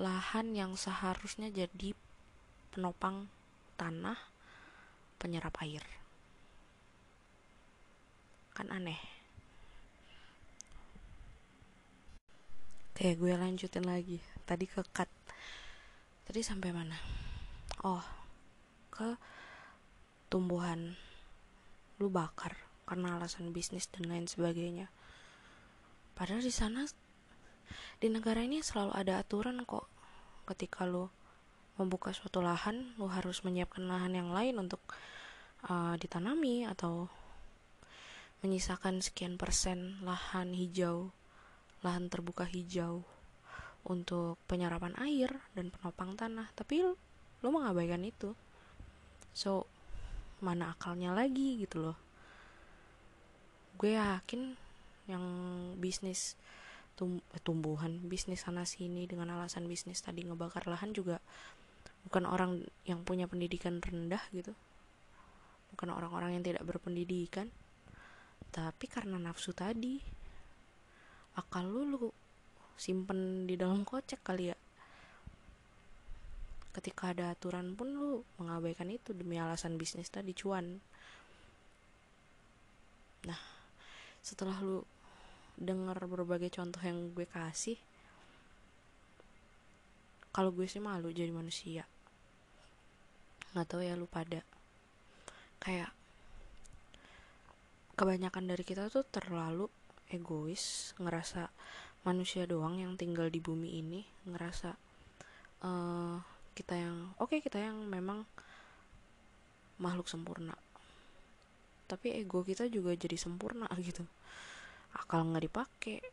Lahan 0.01 0.57
yang 0.57 0.81
seharusnya 0.81 1.53
jadi 1.53 1.93
penopang 2.73 3.29
tanah 3.77 4.17
penyerap 5.21 5.53
air. 5.61 5.85
Kan 8.57 8.73
aneh. 8.73 8.99
Oke 12.97 13.13
gue 13.13 13.33
lanjutin 13.37 13.85
lagi. 13.85 14.25
Tadi 14.49 14.65
ke 14.65 14.81
cut. 14.89 15.09
Tadi 16.25 16.41
sampai 16.41 16.73
mana? 16.73 16.97
Oh 17.85 18.05
ke 18.89 19.17
tumbuhan 20.31 20.95
lu 22.01 22.09
bakar 22.09 22.57
karena 22.89 23.21
alasan 23.21 23.53
bisnis 23.53 23.91
dan 23.93 24.09
lain 24.09 24.25
sebagainya. 24.31 24.89
Padahal 26.17 26.41
di 26.41 26.55
sana 26.55 26.87
di 28.01 28.09
negara 28.09 28.41
ini 28.41 28.65
selalu 28.65 28.97
ada 28.97 29.21
aturan 29.21 29.63
kok. 29.69 29.87
Ketika 30.49 30.89
lu 30.89 31.11
membuka 31.77 32.15
suatu 32.15 32.41
lahan 32.41 32.97
lu 32.97 33.11
harus 33.11 33.43
menyiapkan 33.45 33.85
lahan 33.85 34.17
yang 34.17 34.31
lain 34.33 34.57
untuk 34.57 34.81
uh, 35.69 35.95
ditanami 36.01 36.65
atau 36.65 37.11
menyisakan 38.41 39.05
sekian 39.05 39.37
persen 39.37 40.01
lahan 40.01 40.57
hijau 40.57 41.13
lahan 41.81 42.13
terbuka 42.13 42.45
hijau 42.45 43.05
untuk 43.89 44.37
penyerapan 44.45 44.93
air 45.01 45.33
dan 45.57 45.73
penopang 45.73 46.13
tanah. 46.17 46.53
Tapi 46.53 46.85
lu, 46.85 46.93
mengabaikan 47.41 48.05
itu. 48.05 48.37
So 49.33 49.65
mana 50.41 50.75
akalnya 50.75 51.13
lagi 51.13 51.61
gitu 51.61 51.91
loh. 51.91 51.99
Gue 53.81 53.97
yakin 53.97 54.57
yang 55.09 55.25
bisnis 55.81 56.37
tum 56.95 57.21
eh, 57.33 57.41
tumbuhan 57.41 57.97
bisnis 58.05 58.45
sana 58.45 58.69
sini 58.69 59.09
dengan 59.09 59.33
alasan 59.33 59.65
bisnis 59.65 60.05
tadi 60.05 60.21
ngebakar 60.27 60.69
lahan 60.69 60.93
juga 60.93 61.17
bukan 62.05 62.25
orang 62.29 62.61
yang 62.85 63.01
punya 63.05 63.25
pendidikan 63.25 63.81
rendah 63.81 64.21
gitu. 64.33 64.53
Bukan 65.73 65.89
orang-orang 65.93 66.37
yang 66.37 66.45
tidak 66.45 66.67
berpendidikan. 66.67 67.49
Tapi 68.51 68.85
karena 68.91 69.17
nafsu 69.17 69.55
tadi 69.55 70.03
akal 71.39 71.71
lu 71.71 71.83
lu 71.87 72.09
simpen 72.75 73.47
di 73.47 73.55
dalam 73.55 73.87
kocek 73.87 74.25
kali 74.25 74.51
ya 74.51 74.57
ketika 76.71 77.11
ada 77.11 77.35
aturan 77.35 77.75
pun 77.75 77.91
lu 77.91 78.23
mengabaikan 78.39 78.87
itu 78.91 79.11
demi 79.11 79.37
alasan 79.39 79.75
bisnis 79.75 80.11
tadi 80.11 80.31
cuan. 80.35 80.79
Nah 83.27 83.41
setelah 84.21 84.59
lu 84.63 84.85
dengar 85.61 85.99
berbagai 86.07 86.53
contoh 86.55 86.81
yang 86.81 87.13
gue 87.13 87.29
kasih 87.29 87.77
kalau 90.31 90.55
gue 90.55 90.67
sih 90.71 90.79
malu 90.79 91.11
jadi 91.11 91.35
manusia. 91.35 91.83
Nggak 93.51 93.67
tahu 93.67 93.83
ya 93.83 93.99
lu 93.99 94.07
pada. 94.07 94.47
Kayak 95.59 95.91
kebanyakan 97.99 98.47
dari 98.47 98.63
kita 98.63 98.89
tuh 98.89 99.03
terlalu 99.05 99.67
egois 100.09 100.95
ngerasa 101.03 101.51
manusia 102.07 102.49
doang 102.49 102.81
yang 102.81 102.97
tinggal 102.97 103.29
di 103.29 103.43
bumi 103.43 103.77
ini 103.77 104.01
ngerasa 104.25 104.73
uh, 105.67 106.17
kita 106.61 106.77
yang 106.77 107.17
oke 107.17 107.33
okay, 107.33 107.41
kita 107.41 107.57
yang 107.57 107.89
memang 107.89 108.29
makhluk 109.81 110.13
sempurna. 110.13 110.53
Tapi 111.89 112.21
ego 112.21 112.45
kita 112.45 112.69
juga 112.69 112.93
jadi 112.93 113.17
sempurna 113.17 113.65
gitu. 113.81 114.05
Akal 114.93 115.25
nggak 115.33 115.49
dipakai. 115.49 116.05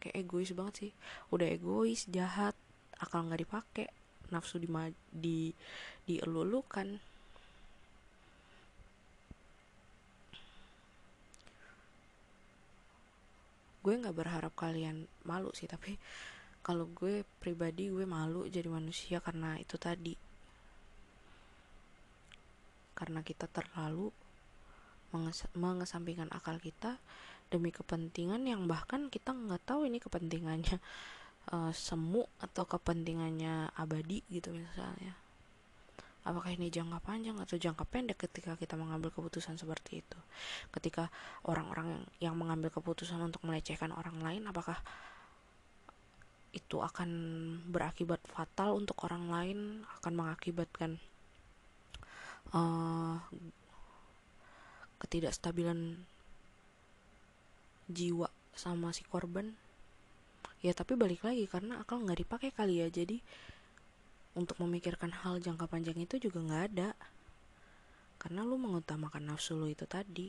Kayak 0.00 0.16
egois 0.20 0.52
banget 0.52 0.74
sih. 0.76 0.92
Udah 1.32 1.48
egois 1.48 2.04
jahat 2.12 2.52
akal 3.00 3.24
nggak 3.24 3.40
dipakai. 3.48 3.88
Nafsu 4.28 4.60
di 4.60 4.68
di 5.08 5.38
dielulukan. 6.04 7.00
Gue 13.80 13.94
nggak 13.96 14.12
berharap 14.12 14.52
kalian 14.52 15.08
malu 15.24 15.48
sih 15.56 15.64
tapi 15.64 15.96
kalau 16.60 16.84
gue 16.92 17.24
pribadi 17.40 17.88
gue 17.88 18.04
malu 18.04 18.44
jadi 18.44 18.68
manusia 18.68 19.18
karena 19.24 19.56
itu 19.56 19.80
tadi. 19.80 20.12
Karena 22.92 23.24
kita 23.24 23.48
terlalu 23.48 24.12
menges 25.10 25.48
mengesampingkan 25.56 26.30
akal 26.30 26.60
kita 26.60 27.00
demi 27.50 27.74
kepentingan 27.74 28.46
yang 28.46 28.70
bahkan 28.70 29.10
kita 29.10 29.34
nggak 29.34 29.66
tahu 29.66 29.88
ini 29.90 29.98
kepentingannya 29.98 30.78
uh, 31.50 31.72
semu 31.88 32.22
atau 32.38 32.68
kepentingannya 32.68 33.74
abadi 33.74 34.22
gitu 34.28 34.52
misalnya. 34.52 35.16
Apakah 36.20 36.52
ini 36.52 36.68
jangka 36.68 37.00
panjang 37.00 37.40
atau 37.40 37.56
jangka 37.56 37.88
pendek 37.88 38.28
ketika 38.28 38.52
kita 38.52 38.76
mengambil 38.76 39.08
keputusan 39.08 39.56
seperti 39.56 40.04
itu? 40.04 40.18
Ketika 40.68 41.08
orang-orang 41.48 41.96
yang, 41.96 42.04
yang 42.20 42.34
mengambil 42.36 42.68
keputusan 42.68 43.16
untuk 43.24 43.40
melecehkan 43.48 43.88
orang 43.96 44.20
lain 44.20 44.44
apakah 44.44 44.84
itu 46.50 46.82
akan 46.82 47.10
berakibat 47.70 48.18
fatal 48.26 48.82
untuk 48.82 48.98
orang 49.06 49.30
lain 49.30 49.58
akan 50.00 50.12
mengakibatkan 50.18 50.98
uh, 52.50 53.22
ketidakstabilan 54.98 56.02
jiwa 57.86 58.28
sama 58.54 58.90
si 58.90 59.06
korban. 59.06 59.54
Ya 60.60 60.76
tapi 60.76 60.98
balik 60.98 61.24
lagi 61.24 61.46
karena 61.48 61.80
akal 61.80 62.02
nggak 62.02 62.26
dipakai 62.26 62.50
kali 62.52 62.82
ya. 62.82 62.90
Jadi 62.90 63.22
untuk 64.34 64.58
memikirkan 64.62 65.10
hal 65.10 65.38
jangka 65.38 65.70
panjang 65.70 65.98
itu 65.98 66.18
juga 66.18 66.42
nggak 66.42 66.64
ada. 66.74 66.88
Karena 68.20 68.44
lu 68.44 68.60
mengutamakan 68.60 69.32
nafsu 69.32 69.56
lu 69.56 69.70
itu 69.70 69.86
tadi. 69.88 70.28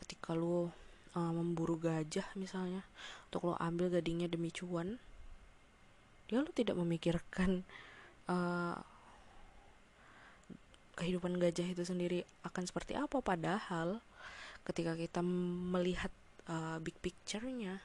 Ketika 0.00 0.34
lu 0.34 0.66
uh, 1.14 1.32
memburu 1.32 1.78
gajah 1.78 2.26
misalnya 2.34 2.82
untuk 3.30 3.52
lo 3.52 3.54
ambil 3.60 3.92
gadingnya 3.92 4.26
demi 4.26 4.50
cuan 4.50 4.98
dia 6.32 6.40
lu 6.40 6.48
tidak 6.56 6.80
memikirkan 6.80 7.60
uh, 8.24 8.80
kehidupan 10.96 11.36
gajah 11.36 11.68
itu 11.76 11.84
sendiri 11.84 12.24
akan 12.40 12.64
seperti 12.64 12.96
apa. 12.96 13.20
Padahal 13.20 14.00
ketika 14.64 14.96
kita 14.96 15.20
melihat 15.20 16.08
uh, 16.48 16.80
big 16.80 16.96
picture-nya 17.04 17.84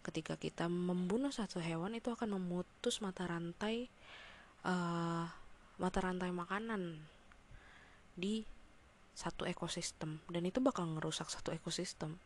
ketika 0.00 0.40
kita 0.40 0.64
membunuh 0.64 1.28
satu 1.28 1.60
hewan 1.60 1.96
itu 1.96 2.08
akan 2.08 2.40
memutus 2.40 3.04
mata 3.04 3.28
rantai 3.28 3.92
uh, 4.64 5.28
mata 5.76 5.98
rantai 6.00 6.32
makanan 6.32 7.04
di 8.16 8.48
satu 9.12 9.44
ekosistem. 9.44 10.24
Dan 10.32 10.48
itu 10.48 10.64
bakal 10.64 10.88
ngerusak 10.88 11.28
satu 11.28 11.52
ekosistem 11.52 12.16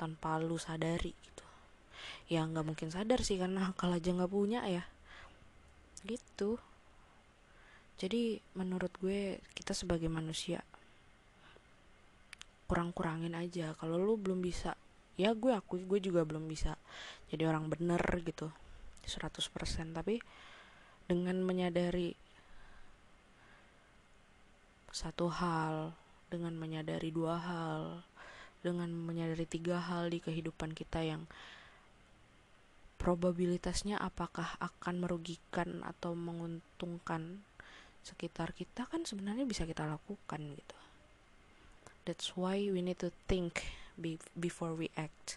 tanpa 0.00 0.40
lu 0.40 0.56
sadari 0.56 1.12
gitu 1.12 1.43
ya 2.30 2.44
nggak 2.44 2.64
mungkin 2.66 2.88
sadar 2.88 3.20
sih 3.20 3.36
karena 3.36 3.70
kalau 3.80 3.96
aja 3.96 4.10
nggak 4.10 4.32
punya 4.32 4.64
ya. 4.66 4.84
Gitu. 6.04 6.60
Jadi 8.00 8.42
menurut 8.58 8.90
gue 8.98 9.38
kita 9.54 9.72
sebagai 9.72 10.10
manusia 10.10 10.60
kurang-kurangin 12.66 13.36
aja. 13.38 13.76
Kalau 13.78 14.00
lu 14.00 14.18
belum 14.18 14.42
bisa 14.42 14.74
ya 15.14 15.30
gue 15.30 15.54
akui 15.54 15.86
gue 15.86 16.02
juga 16.02 16.26
belum 16.26 16.50
bisa 16.50 16.74
jadi 17.30 17.46
orang 17.46 17.70
bener 17.70 18.02
gitu 18.26 18.50
100% 19.06 19.30
tapi 19.94 20.18
dengan 21.06 21.38
menyadari 21.38 22.18
satu 24.90 25.30
hal 25.30 25.94
dengan 26.30 26.58
menyadari 26.58 27.14
dua 27.14 27.38
hal 27.38 28.02
dengan 28.64 28.90
menyadari 28.90 29.46
tiga 29.46 29.78
hal 29.78 30.10
di 30.10 30.18
kehidupan 30.18 30.74
kita 30.74 31.04
yang 31.04 31.28
probabilitasnya 33.04 34.00
apakah 34.00 34.56
akan 34.64 35.04
merugikan 35.04 35.84
atau 35.84 36.16
menguntungkan 36.16 37.44
sekitar 38.00 38.56
kita 38.56 38.88
kan 38.88 39.04
sebenarnya 39.04 39.44
bisa 39.44 39.68
kita 39.68 39.84
lakukan 39.84 40.40
gitu. 40.40 40.78
That's 42.08 42.32
why 42.32 42.64
we 42.72 42.80
need 42.80 42.96
to 43.04 43.12
think 43.28 43.60
before 44.32 44.72
we 44.72 44.88
act. 44.96 45.36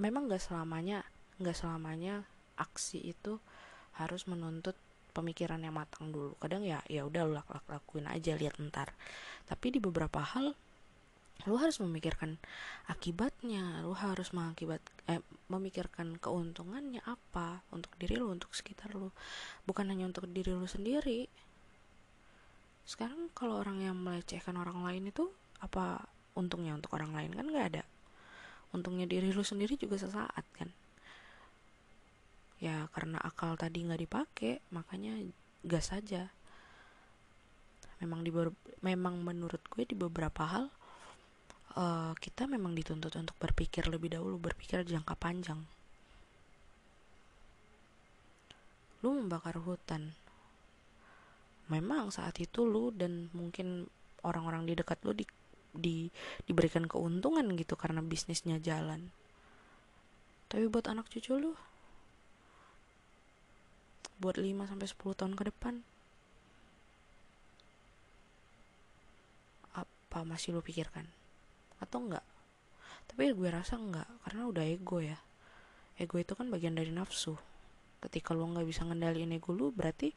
Memang 0.00 0.32
gak 0.32 0.48
selamanya 0.48 1.04
gak 1.36 1.60
selamanya 1.60 2.24
aksi 2.56 3.12
itu 3.12 3.36
harus 4.00 4.24
menuntut 4.24 4.80
pemikiran 5.12 5.60
yang 5.60 5.76
matang 5.76 6.08
dulu. 6.08 6.40
Kadang 6.40 6.64
ya 6.64 6.80
ya 6.88 7.04
udah 7.04 7.40
lak 7.40 7.52
lakuin 7.68 8.08
aja 8.08 8.32
lihat 8.32 8.56
ntar. 8.64 8.96
Tapi 9.44 9.76
di 9.76 9.80
beberapa 9.80 10.24
hal 10.24 10.56
lu 11.44 11.60
harus 11.60 11.76
memikirkan 11.84 12.40
akibatnya 12.88 13.84
lu 13.84 13.92
harus 13.92 14.32
mengakibat 14.32 14.80
eh, 15.04 15.20
memikirkan 15.52 16.16
keuntungannya 16.16 17.04
apa 17.04 17.60
untuk 17.70 17.92
diri 18.00 18.16
lu 18.16 18.32
untuk 18.32 18.56
sekitar 18.56 18.96
lu. 18.96 19.12
Bukan 19.68 19.86
hanya 19.92 20.08
untuk 20.08 20.26
diri 20.32 20.56
lu 20.56 20.64
sendiri. 20.64 21.28
Sekarang 22.88 23.28
kalau 23.36 23.60
orang 23.60 23.84
yang 23.84 23.96
melecehkan 24.00 24.56
orang 24.56 24.80
lain 24.80 25.12
itu 25.12 25.28
apa 25.60 26.08
untungnya 26.32 26.72
untuk 26.74 26.96
orang 26.96 27.12
lain? 27.12 27.30
Kan 27.36 27.52
nggak 27.52 27.66
ada. 27.76 27.84
Untungnya 28.72 29.04
diri 29.04 29.30
lu 29.30 29.44
sendiri 29.44 29.76
juga 29.76 30.00
sesaat 30.00 30.44
kan? 30.56 30.72
Ya 32.58 32.88
karena 32.96 33.20
akal 33.20 33.54
tadi 33.60 33.84
nggak 33.84 34.02
dipakai 34.08 34.64
makanya 34.72 35.20
gas 35.60 35.92
saja 35.92 36.32
memang 38.00 38.20
di 38.24 38.30
memang 38.84 39.24
menurut 39.24 39.60
gue 39.72 39.84
di 39.88 39.96
beberapa 39.96 40.44
hal 40.44 40.68
uh, 41.76 42.12
kita 42.16 42.48
memang 42.48 42.72
dituntut 42.72 43.12
untuk 43.14 43.36
berpikir 43.36 43.86
lebih 43.86 44.16
dahulu 44.16 44.40
berpikir 44.40 44.82
jangka 44.82 45.14
panjang. 45.14 45.60
Lu 49.04 49.12
membakar 49.12 49.60
hutan. 49.60 50.16
Memang 51.68 52.08
saat 52.10 52.38
itu 52.40 52.64
lu 52.64 52.94
dan 52.94 53.28
mungkin 53.36 53.90
orang-orang 54.24 54.66
di 54.66 54.74
dekat 54.78 54.98
lu 55.02 55.12
di, 55.12 55.26
di 55.74 56.08
diberikan 56.46 56.88
keuntungan 56.88 57.44
gitu 57.58 57.76
karena 57.76 58.00
bisnisnya 58.00 58.56
jalan. 58.62 59.12
Tapi 60.46 60.70
buat 60.70 60.86
anak 60.86 61.10
cucu 61.10 61.36
lu? 61.36 61.52
Buat 64.16 64.40
5 64.40 64.70
sampai 64.70 64.86
10 64.88 65.18
tahun 65.18 65.34
ke 65.36 65.44
depan? 65.52 65.74
Apa 69.74 70.24
masih 70.24 70.56
lo 70.56 70.62
pikirkan 70.62 71.15
atau 71.82 71.98
enggak? 72.02 72.26
Tapi 73.06 73.32
gue 73.32 73.48
rasa 73.48 73.78
enggak 73.78 74.08
karena 74.26 74.42
udah 74.48 74.64
ego 74.66 74.98
ya. 75.00 75.18
Ego 75.96 76.20
itu 76.20 76.36
kan 76.36 76.52
bagian 76.52 76.76
dari 76.76 76.92
nafsu. 76.92 77.36
Ketika 78.02 78.36
lo 78.36 78.44
nggak 78.48 78.66
bisa 78.68 78.84
ngendaliin 78.84 79.32
ego 79.32 79.56
lo 79.56 79.72
berarti 79.72 80.12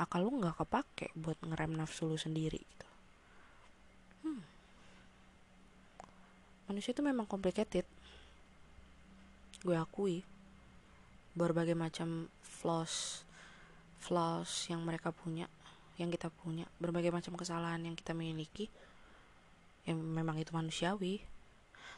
akal 0.00 0.26
lo 0.26 0.30
nggak 0.34 0.58
kepake 0.58 1.14
buat 1.14 1.38
ngerem 1.44 1.78
nafsu 1.78 2.10
lo 2.10 2.18
sendiri 2.18 2.58
gitu. 2.58 2.88
Hmm. 4.24 4.42
manusia 6.66 6.96
itu 6.96 7.04
memang 7.04 7.28
complicated. 7.28 7.84
Gue 9.60 9.76
akui 9.76 10.24
berbagai 11.34 11.74
macam 11.74 12.30
flaws 12.40 13.26
flaws 13.98 14.70
yang 14.70 14.84
mereka 14.86 15.10
punya 15.10 15.50
yang 15.98 16.10
kita 16.10 16.30
punya 16.30 16.66
berbagai 16.78 17.10
macam 17.10 17.34
kesalahan 17.34 17.82
yang 17.82 17.96
kita 17.98 18.14
miliki 18.14 18.70
yang 19.84 20.00
memang 20.00 20.40
itu 20.40 20.52
manusiawi. 20.52 21.24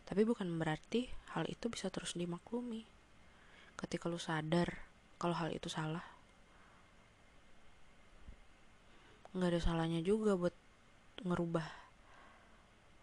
Tapi 0.06 0.22
bukan 0.22 0.46
berarti 0.58 1.10
hal 1.34 1.46
itu 1.50 1.66
bisa 1.66 1.90
terus 1.90 2.14
dimaklumi. 2.14 2.86
Ketika 3.74 4.06
lu 4.06 4.18
sadar 4.18 4.86
kalau 5.18 5.34
hal 5.34 5.50
itu 5.50 5.66
salah 5.72 6.16
nggak 9.36 9.52
ada 9.52 9.60
salahnya 9.60 10.00
juga 10.00 10.32
buat 10.32 10.56
ngerubah 11.20 11.68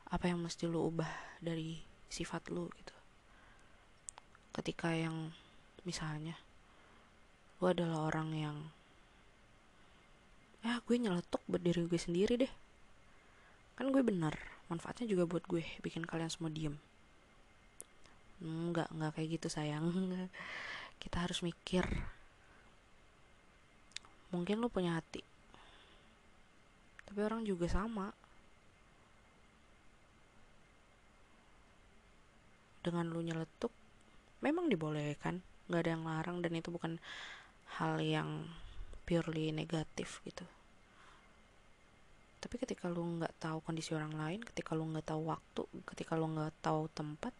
apa 0.09 0.25
yang 0.25 0.41
mesti 0.41 0.65
lu 0.65 0.89
ubah 0.89 1.37
dari 1.37 1.77
sifat 2.09 2.49
lu 2.49 2.65
gitu. 2.73 2.95
Ketika 4.49 4.97
yang 4.97 5.29
misalnya 5.85 6.33
gue 7.61 7.69
adalah 7.69 8.09
orang 8.09 8.29
yang 8.33 8.57
ya 10.65 10.81
gue 10.81 10.97
nyeletuk 10.97 11.41
buat 11.45 11.61
diri 11.61 11.85
gue 11.85 12.01
sendiri 12.01 12.33
deh. 12.41 12.53
Kan 13.77 13.93
gue 13.93 14.01
bener 14.01 14.33
manfaatnya 14.71 15.05
juga 15.09 15.27
buat 15.27 15.43
gue 15.47 15.63
bikin 15.83 16.07
kalian 16.07 16.31
semua 16.31 16.51
diem. 16.51 16.75
Nggak 18.43 18.91
nggak 18.91 19.11
kayak 19.15 19.29
gitu 19.39 19.47
sayang. 19.51 19.91
Kita 21.01 21.23
harus 21.23 21.43
mikir. 21.43 21.83
Mungkin 24.31 24.63
lo 24.63 24.71
punya 24.71 24.97
hati. 24.97 25.21
Tapi 27.07 27.19
orang 27.21 27.43
juga 27.43 27.67
sama. 27.69 28.09
Dengan 32.83 33.07
lu 33.11 33.23
nyeletuk 33.23 33.71
memang 34.43 34.67
dibolehkan. 34.71 35.43
Nggak 35.67 35.81
ada 35.83 35.91
yang 35.95 36.03
larang 36.03 36.37
dan 36.43 36.51
itu 36.55 36.71
bukan 36.71 36.99
hal 37.79 37.99
yang 37.99 38.47
purely 39.03 39.51
negatif 39.51 40.23
gitu 40.23 40.47
tapi 42.43 42.59
ketika 42.59 42.91
lu 42.91 43.23
nggak 43.23 43.39
tahu 43.39 43.63
kondisi 43.63 43.95
orang 43.95 44.11
lain 44.19 44.43
ketika 44.43 44.75
lu 44.75 44.83
nggak 44.91 45.07
tahu 45.07 45.31
waktu 45.31 45.63
ketika 45.95 46.19
lu 46.19 46.27
nggak 46.27 46.51
tahu 46.59 46.91
tempat 46.91 47.31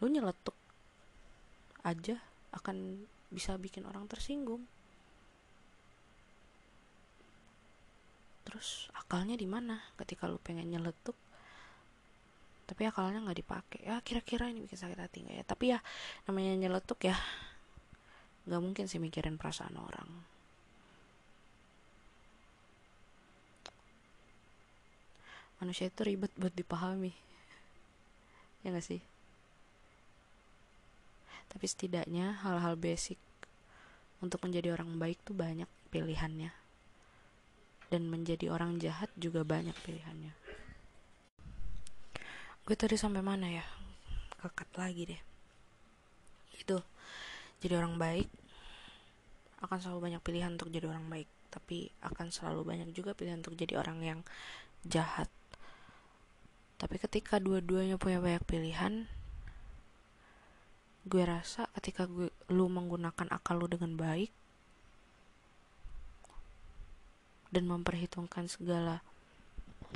lu 0.00 0.08
nyeletuk 0.08 0.56
aja 1.84 2.16
akan 2.54 3.04
bisa 3.28 3.60
bikin 3.60 3.84
orang 3.84 4.08
tersinggung. 4.08 4.64
Terus 8.48 8.88
akalnya 8.96 9.36
di 9.36 9.44
mana? 9.44 9.76
Ketika 10.00 10.24
lu 10.24 10.40
pengen 10.40 10.72
nyeletuk 10.72 11.16
tapi 12.68 12.84
akalnya 12.84 13.24
nggak 13.24 13.38
dipakai. 13.40 13.80
Ya 13.84 13.96
kira-kira 14.04 14.52
ini 14.52 14.60
bikin 14.64 14.76
sakit 14.76 14.98
hati 15.00 15.24
nggak 15.24 15.36
ya? 15.40 15.44
Tapi 15.44 15.64
ya 15.72 15.78
namanya 16.28 16.52
nyeletuk 16.56 17.00
ya 17.04 17.16
nggak 18.48 18.60
mungkin 18.64 18.84
sih 18.88 18.96
mikirin 18.96 19.36
perasaan 19.36 19.76
orang 19.76 20.08
manusia 25.58 25.90
itu 25.90 26.00
ribet 26.06 26.30
buat 26.38 26.54
dipahami. 26.54 27.12
Ya 28.62 28.74
gak 28.74 28.86
sih? 28.86 29.02
Tapi 31.48 31.64
setidaknya 31.64 32.38
hal-hal 32.44 32.76
basic 32.76 33.16
untuk 34.20 34.42
menjadi 34.44 34.74
orang 34.74 34.98
baik 34.98 35.18
tuh 35.24 35.34
banyak 35.34 35.68
pilihannya. 35.90 36.52
Dan 37.88 38.12
menjadi 38.12 38.52
orang 38.52 38.76
jahat 38.76 39.08
juga 39.16 39.42
banyak 39.48 39.72
pilihannya. 39.80 40.32
Gue 42.68 42.76
tadi 42.76 43.00
sampai 43.00 43.24
mana 43.24 43.48
ya? 43.48 43.64
Kekat 44.44 44.68
lagi 44.76 45.08
deh. 45.08 45.22
Itu 46.60 46.84
jadi 47.64 47.80
orang 47.80 47.96
baik 47.96 48.28
akan 49.64 49.78
selalu 49.80 49.98
banyak 50.04 50.22
pilihan 50.22 50.52
untuk 50.52 50.68
jadi 50.68 50.84
orang 50.84 51.08
baik. 51.08 51.28
Tapi 51.48 51.88
akan 52.04 52.28
selalu 52.28 52.60
banyak 52.68 52.88
juga 52.92 53.16
pilihan 53.16 53.40
untuk 53.40 53.56
jadi 53.56 53.80
orang 53.80 53.98
yang 54.04 54.20
jahat 54.84 55.32
tapi 56.78 56.96
ketika 57.02 57.42
dua-duanya 57.42 57.98
punya 57.98 58.22
banyak 58.22 58.44
pilihan 58.46 59.10
gue 61.08 61.24
rasa 61.24 61.66
ketika 61.78 62.06
gue 62.06 62.30
lu 62.52 62.70
menggunakan 62.70 63.28
akal 63.34 63.58
lu 63.58 63.66
dengan 63.66 63.98
baik 63.98 64.30
dan 67.50 67.64
memperhitungkan 67.66 68.46
segala 68.46 69.02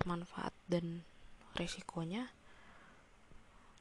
manfaat 0.08 0.52
dan 0.66 1.06
resikonya 1.54 2.32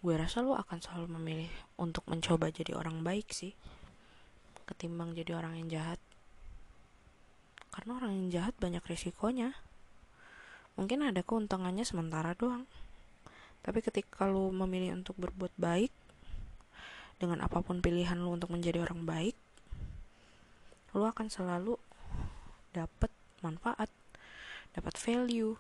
gue 0.02 0.16
rasa 0.18 0.42
lo 0.46 0.58
akan 0.58 0.80
selalu 0.82 1.08
memilih 1.18 1.54
untuk 1.80 2.06
mencoba 2.08 2.54
jadi 2.54 2.78
orang 2.78 3.02
baik 3.02 3.32
sih 3.32 3.54
ketimbang 4.72 5.12
jadi 5.12 5.36
orang 5.36 5.60
yang 5.60 5.68
jahat. 5.68 6.00
Karena 7.76 8.00
orang 8.00 8.12
yang 8.16 8.28
jahat 8.32 8.56
banyak 8.56 8.84
risikonya 8.88 9.56
mungkin 10.80 11.04
ada 11.04 11.20
keuntungannya 11.20 11.84
sementara 11.84 12.32
doang 12.32 12.64
tapi 13.62 13.80
ketika 13.86 14.26
lo 14.26 14.50
memilih 14.50 14.97
untuk 14.97 15.17
berbuat 15.21 15.54
baik 15.58 15.93
dengan 17.21 17.45
apa 17.45 17.62
pun 17.62 17.82
pilihan 17.82 18.17
lo 18.17 18.34
untuk 18.34 18.50
menjadi 18.50 18.82
orang 18.82 19.06
baik 19.06 19.38
lo 20.97 21.08
akan 21.08 21.30
selalu 21.30 21.78
dapat 22.74 23.13
manfaat 23.45 23.89
dapat 24.74 24.95
value 24.97 25.56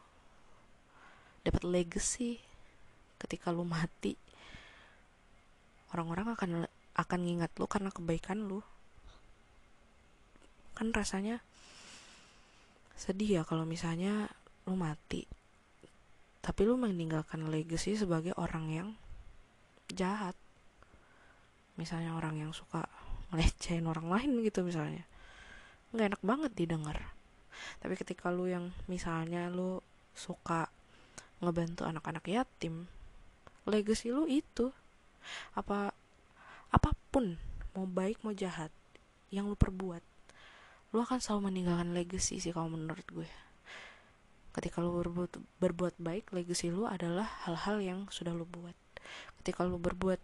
dapat 1.41 1.63
legacy. 1.65 2.37
Ketika 3.21 3.53
lu 3.53 3.61
mati 3.61 4.17
orang-orang 5.93 6.33
akan 6.33 6.51
akan 6.97 7.19
ngingat 7.21 7.53
lu 7.61 7.69
karena 7.69 7.93
kebaikan 7.93 8.49
lu. 8.49 8.65
Kan 10.73 10.89
rasanya 10.89 11.43
sedih 12.97 13.41
ya 13.41 13.43
kalau 13.45 13.65
misalnya 13.65 14.29
lu 14.65 14.77
mati 14.77 15.25
tapi 16.41 16.65
lu 16.65 16.73
meninggalkan 16.77 17.49
legacy 17.53 17.93
sebagai 17.93 18.33
orang 18.37 18.65
yang 18.73 18.89
jahat. 19.93 20.33
Misalnya 21.77 22.17
orang 22.17 22.37
yang 22.37 22.51
suka 22.51 22.89
ngelecehin 23.29 23.85
orang 23.85 24.09
lain 24.09 24.41
gitu 24.41 24.65
misalnya. 24.65 25.05
Nggak 25.93 26.17
enak 26.17 26.23
banget 26.25 26.51
didengar. 26.57 26.97
Tapi 27.77 27.93
ketika 27.93 28.33
lu 28.33 28.49
yang 28.49 28.73
misalnya 28.89 29.53
lu 29.53 29.85
suka 30.17 30.67
ngebantu 31.41 31.85
anak-anak 31.85 32.25
yatim 32.25 32.89
legacy 33.69 34.09
lu 34.09 34.25
itu. 34.25 34.73
Apa 35.53 35.93
apa 36.73 36.89
pun 37.13 37.37
mau 37.77 37.85
baik 37.85 38.25
mau 38.25 38.33
jahat 38.33 38.73
yang 39.31 39.47
lu 39.47 39.55
perbuat 39.55 40.03
lu 40.91 40.99
akan 40.99 41.23
selalu 41.23 41.51
meninggalkan 41.51 41.95
legacy 41.95 42.43
sih 42.43 42.51
kalau 42.51 42.75
menurut 42.75 43.07
gue 43.07 43.29
ketika 44.51 44.83
lu 44.83 44.91
berbuat 44.99 45.31
berbuat 45.63 45.95
baik 45.95 46.35
legacy 46.35 46.67
lu 46.71 46.83
adalah 46.83 47.27
hal-hal 47.47 47.79
yang 47.79 47.99
sudah 48.11 48.35
lu 48.35 48.43
buat. 48.43 48.75
Ketika 49.41 49.63
lu 49.63 49.79
berbuat 49.79 50.19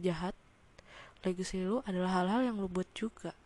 jahat 0.00 0.32
legacy 1.24 1.64
lu 1.64 1.84
adalah 1.84 2.22
hal-hal 2.22 2.40
yang 2.52 2.56
lu 2.56 2.68
buat 2.68 2.88
juga. 2.96 3.36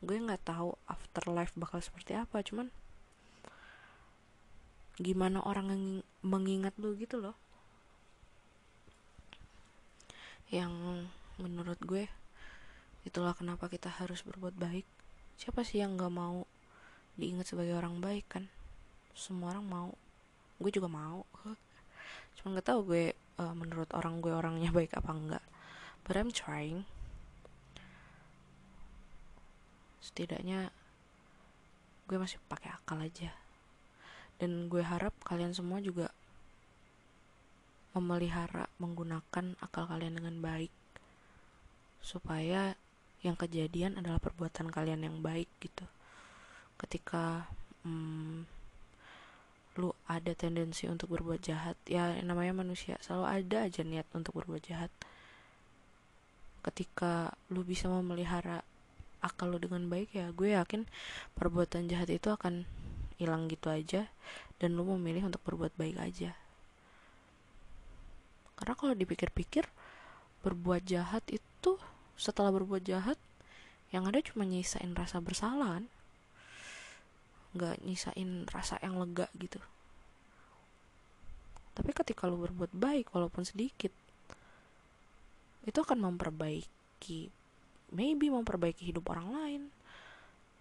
Gue 0.00 0.16
nggak 0.16 0.48
tahu 0.48 0.72
afterlife 0.88 1.52
bakal 1.60 1.84
seperti 1.84 2.16
apa 2.16 2.40
cuman 2.40 2.72
gimana 5.00 5.40
orang 5.44 6.00
mengingat 6.24 6.72
lu 6.80 6.96
gitu 6.96 7.20
loh. 7.20 7.36
Yang 10.48 10.72
menurut 11.36 11.80
gue 11.84 12.08
itulah 13.04 13.36
kenapa 13.36 13.68
kita 13.68 13.92
harus 13.92 14.24
berbuat 14.24 14.56
baik. 14.56 14.88
Siapa 15.40 15.64
sih 15.64 15.80
yang 15.80 15.96
nggak 15.96 16.12
mau 16.12 16.44
diingat 17.20 17.52
sebagai 17.52 17.76
orang 17.76 18.00
baik 18.00 18.26
kan. 18.26 18.48
Semua 19.12 19.52
orang 19.52 19.66
mau. 19.68 19.90
Gue 20.56 20.72
juga 20.72 20.88
mau. 20.88 21.28
Cuma 22.40 22.56
nggak 22.56 22.66
tahu 22.72 22.80
gue 22.88 23.04
uh, 23.36 23.54
menurut 23.54 23.92
orang 23.92 24.24
gue 24.24 24.32
orangnya 24.32 24.72
baik 24.78 24.96
apa 24.96 25.12
enggak 25.12 25.44
but 26.04 26.16
I'm 26.16 26.32
trying. 26.32 26.88
Setidaknya 30.00 30.72
gue 32.10 32.18
masih 32.18 32.40
pakai 32.50 32.74
akal 32.74 32.98
aja. 32.98 33.30
Dan 34.40 34.72
gue 34.72 34.80
harap 34.80 35.12
kalian 35.22 35.52
semua 35.52 35.78
juga 35.84 36.08
memelihara 37.92 38.66
menggunakan 38.80 39.54
akal 39.60 39.84
kalian 39.86 40.18
dengan 40.18 40.40
baik. 40.40 40.72
Supaya 42.00 42.74
yang 43.20 43.36
kejadian 43.36 44.00
adalah 44.00 44.16
perbuatan 44.16 44.72
kalian 44.72 45.04
yang 45.04 45.20
baik 45.20 45.46
gitu 45.60 45.84
ketika 46.80 47.44
hmm, 47.84 48.48
lu 49.78 49.92
ada 50.08 50.32
tendensi 50.34 50.90
untuk 50.90 51.14
berbuat 51.14 51.40
jahat 51.44 51.76
ya 51.86 52.18
namanya 52.26 52.56
manusia 52.56 52.98
selalu 53.04 53.26
ada 53.28 53.58
aja 53.68 53.80
niat 53.84 54.08
untuk 54.16 54.40
berbuat 54.40 54.62
jahat. 54.64 54.92
Ketika 56.60 57.32
lu 57.48 57.64
bisa 57.64 57.88
memelihara 57.88 58.64
akal 59.20 59.52
lu 59.52 59.60
dengan 59.60 59.88
baik 59.88 60.16
ya 60.16 60.32
gue 60.32 60.56
yakin 60.56 60.88
perbuatan 61.36 61.88
jahat 61.88 62.08
itu 62.08 62.28
akan 62.32 62.64
hilang 63.20 63.52
gitu 63.52 63.68
aja 63.68 64.08
dan 64.60 64.76
lu 64.76 64.84
memilih 64.96 65.28
untuk 65.28 65.44
berbuat 65.44 65.76
baik 65.76 65.96
aja. 66.00 66.32
Karena 68.60 68.74
kalau 68.76 68.92
dipikir-pikir 68.92 69.64
berbuat 70.44 70.84
jahat 70.84 71.24
itu 71.28 71.80
setelah 72.16 72.52
berbuat 72.52 72.84
jahat 72.84 73.16
yang 73.92 74.04
ada 74.04 74.20
cuma 74.20 74.44
nyisain 74.44 74.92
rasa 74.92 75.20
bersalah 75.20 75.80
kan 75.80 75.86
nggak 77.54 77.82
nyisain 77.82 78.46
rasa 78.50 78.78
yang 78.82 78.98
lega 78.98 79.26
gitu. 79.38 79.58
Tapi 81.74 81.90
ketika 81.94 82.28
lu 82.30 82.38
berbuat 82.38 82.70
baik 82.74 83.10
walaupun 83.14 83.42
sedikit 83.46 83.90
itu 85.64 85.78
akan 85.78 86.00
memperbaiki 86.08 87.30
maybe 87.94 88.30
memperbaiki 88.30 88.90
hidup 88.90 89.10
orang 89.10 89.28
lain. 89.34 89.62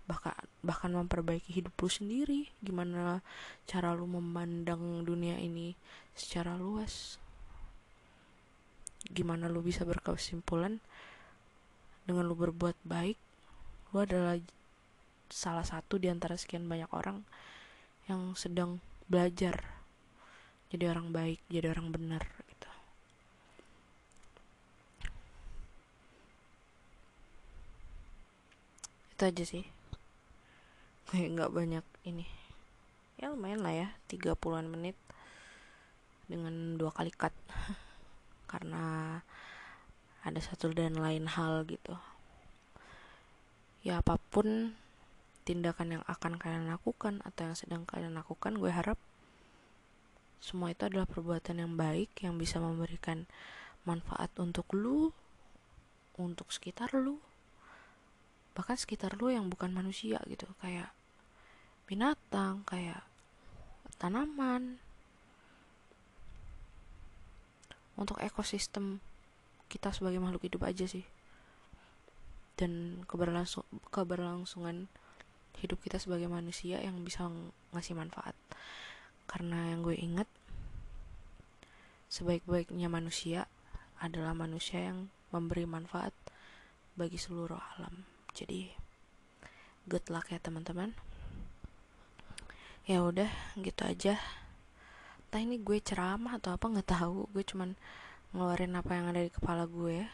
Bahkan 0.09 0.65
bahkan 0.65 0.89
memperbaiki 0.89 1.53
hidup 1.53 1.77
lu 1.77 1.89
sendiri. 1.89 2.49
Gimana 2.61 3.21
cara 3.69 3.93
lu 3.93 4.09
memandang 4.09 5.05
dunia 5.05 5.37
ini 5.37 5.77
secara 6.17 6.57
luas. 6.57 7.21
Gimana 9.05 9.45
lu 9.45 9.61
bisa 9.61 9.85
berkesimpulan? 9.85 10.81
Dengan 12.09 12.25
lu 12.25 12.33
berbuat 12.33 12.75
baik 12.81 13.17
lu 13.89 14.05
adalah 14.05 14.37
salah 15.29 15.63
satu 15.63 16.01
di 16.01 16.09
antara 16.09 16.35
sekian 16.35 16.65
banyak 16.65 16.89
orang 16.89 17.21
yang 18.09 18.33
sedang 18.33 18.81
belajar 19.05 19.79
jadi 20.69 20.93
orang 20.93 21.09
baik 21.09 21.41
jadi 21.49 21.73
orang 21.73 21.89
benar 21.89 22.21
gitu. 22.45 22.69
Itu 29.17 29.21
aja 29.25 29.43
sih. 29.49 29.65
Kayak 31.09 31.29
nggak 31.33 31.53
banyak 31.57 31.85
ini. 32.05 32.29
Ya 33.17 33.33
lumayan 33.33 33.65
lah 33.65 33.73
ya 33.73 33.89
30-an 34.13 34.69
menit 34.69 34.93
dengan 36.29 36.77
dua 36.77 36.93
kali 36.93 37.09
cut. 37.09 37.33
Karena 38.51 39.17
ada 40.21 40.39
satu 40.39 40.69
dan 40.69 41.01
lain 41.01 41.25
hal 41.25 41.65
gitu. 41.65 41.97
Ya 43.81 44.05
apa 44.05 44.21
pun 44.29 44.77
tindakan 45.49 45.97
yang 45.97 46.03
akan 46.05 46.37
kalian 46.37 46.69
lakukan 46.69 47.25
atau 47.25 47.49
yang 47.49 47.57
sedang 47.57 47.81
kalian 47.89 48.13
lakukan 48.13 48.61
gue 48.61 48.69
harap 48.69 49.01
semua 50.37 50.69
itu 50.69 50.85
adalah 50.85 51.09
perbuatan 51.09 51.65
yang 51.65 51.73
baik 51.73 52.21
yang 52.21 52.37
bisa 52.37 52.61
memberikan 52.61 53.25
manfaat 53.89 54.29
untuk 54.37 54.69
lu 54.77 55.09
untuk 56.21 56.53
sekitar 56.53 56.93
lu 56.93 57.17
bahkan 58.59 58.75
sekitar 58.75 59.15
lu 59.15 59.31
yang 59.31 59.47
bukan 59.47 59.71
manusia 59.71 60.19
gitu. 60.27 60.43
Kayak 60.59 60.91
binatang 61.87 62.67
kayak 62.67 63.07
tanaman. 63.95 64.83
Untuk 67.95 68.19
ekosistem 68.19 68.99
kita 69.71 69.95
sebagai 69.95 70.19
makhluk 70.19 70.43
hidup 70.43 70.67
aja 70.67 70.83
sih. 70.91 71.07
Dan 72.59 73.03
keberlangsung 73.07 73.63
keberlangsungan 73.87 74.91
hidup 75.59 75.83
kita 75.83 75.99
sebagai 75.99 76.31
manusia 76.31 76.79
yang 76.79 76.95
bisa 77.03 77.27
ngasih 77.75 77.95
manfaat. 77.99 78.35
Karena 79.29 79.75
yang 79.75 79.85
gue 79.85 79.93
inget 79.93 80.25
sebaik-baiknya 82.09 82.89
manusia 82.89 83.45
adalah 84.01 84.33
manusia 84.33 84.89
yang 84.89 85.13
memberi 85.29 85.69
manfaat 85.69 86.15
bagi 86.97 87.21
seluruh 87.21 87.59
alam. 87.77 88.07
Jadi 88.33 88.71
good 89.85 90.07
luck 90.09 90.33
ya 90.33 90.41
teman-teman. 90.41 90.95
Ya 92.89 93.05
udah 93.05 93.29
gitu 93.59 93.85
aja. 93.85 94.17
Entah 95.29 95.41
ini 95.45 95.61
gue 95.61 95.77
ceramah 95.77 96.41
atau 96.41 96.57
apa 96.57 96.65
nggak 96.65 96.89
tahu. 96.89 97.29
Gue 97.29 97.45
cuman 97.45 97.77
ngeluarin 98.33 98.73
apa 98.73 98.91
yang 98.97 99.05
ada 99.13 99.21
di 99.21 99.29
kepala 99.29 99.69
gue. 99.69 100.09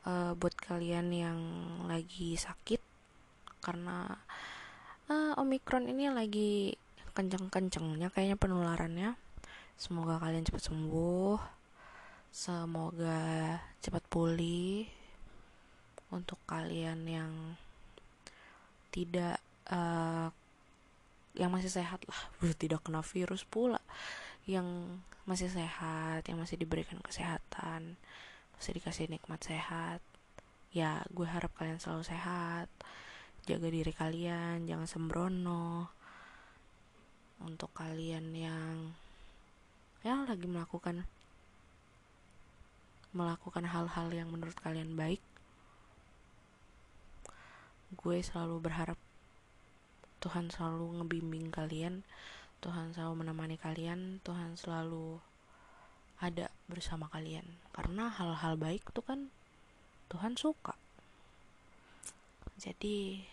Uh, 0.00 0.32
buat 0.36 0.52
kalian 0.56 1.12
yang 1.12 1.38
lagi 1.84 2.32
sakit 2.36 2.89
karena 3.60 4.08
uh, 5.08 5.32
omikron 5.40 5.86
ini 5.86 6.08
lagi 6.08 6.74
kenceng-kencengnya 7.12 8.08
kayaknya 8.10 8.36
penularannya. 8.40 9.10
Semoga 9.80 10.20
kalian 10.20 10.44
cepat 10.44 10.68
sembuh 10.68 11.60
semoga 12.30 13.58
cepat 13.82 14.04
pulih. 14.06 14.86
Untuk 16.10 16.42
kalian 16.42 17.06
yang 17.06 17.32
tidak 18.90 19.38
uh, 19.70 20.26
yang 21.38 21.54
masih 21.54 21.70
sehat 21.70 22.02
lah 22.10 22.20
tidak 22.62 22.82
kena 22.82 23.02
virus 23.02 23.46
pula. 23.46 23.78
Yang 24.46 24.98
masih 25.28 25.52
sehat 25.52 26.26
yang 26.26 26.40
masih 26.42 26.58
diberikan 26.58 26.98
kesehatan 27.04 27.94
masih 28.58 28.76
dikasih 28.76 29.06
nikmat 29.08 29.40
sehat. 29.40 30.02
Ya 30.70 31.02
gue 31.10 31.26
harap 31.26 31.50
kalian 31.58 31.78
selalu 31.82 32.06
sehat 32.06 32.70
jaga 33.50 33.66
diri 33.66 33.90
kalian 33.90 34.70
jangan 34.70 34.86
sembrono. 34.86 35.90
Untuk 37.42 37.74
kalian 37.74 38.30
yang 38.36 38.94
ya 40.06 40.22
lagi 40.22 40.46
melakukan 40.46 41.02
melakukan 43.10 43.66
hal-hal 43.66 44.08
yang 44.14 44.30
menurut 44.30 44.54
kalian 44.62 44.94
baik 44.94 45.18
gue 47.98 48.18
selalu 48.22 48.62
berharap 48.62 48.96
Tuhan 50.22 50.46
selalu 50.46 51.02
ngebimbing 51.02 51.50
kalian 51.50 52.06
Tuhan 52.62 52.94
selalu 52.94 53.26
menemani 53.26 53.58
kalian 53.58 54.22
Tuhan 54.22 54.54
selalu 54.54 55.18
ada 56.20 56.52
bersama 56.68 57.08
kalian. 57.08 57.44
Karena 57.72 58.12
hal-hal 58.12 58.60
baik 58.60 58.92
tuh 58.92 59.00
kan 59.00 59.32
Tuhan 60.12 60.36
suka. 60.36 60.76
Jadi 62.60 63.24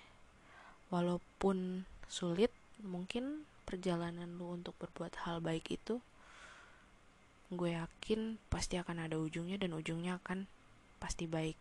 walaupun 0.88 1.84
sulit 2.08 2.52
mungkin 2.80 3.44
perjalanan 3.68 4.40
lu 4.40 4.56
untuk 4.56 4.78
berbuat 4.80 5.28
hal 5.28 5.44
baik 5.44 5.76
itu 5.76 6.00
gue 7.52 7.76
yakin 7.76 8.40
pasti 8.52 8.76
akan 8.80 9.08
ada 9.08 9.16
ujungnya 9.20 9.60
dan 9.60 9.76
ujungnya 9.76 10.20
akan 10.24 10.48
pasti 11.00 11.28
baik 11.28 11.56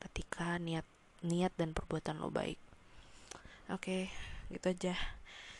ketika 0.00 0.56
niat 0.60 0.84
niat 1.24 1.52
dan 1.56 1.72
perbuatan 1.72 2.20
lo 2.20 2.28
baik. 2.28 2.60
Oke 3.72 4.08
okay, 4.08 4.52
gitu 4.52 4.72
aja. 4.72 4.94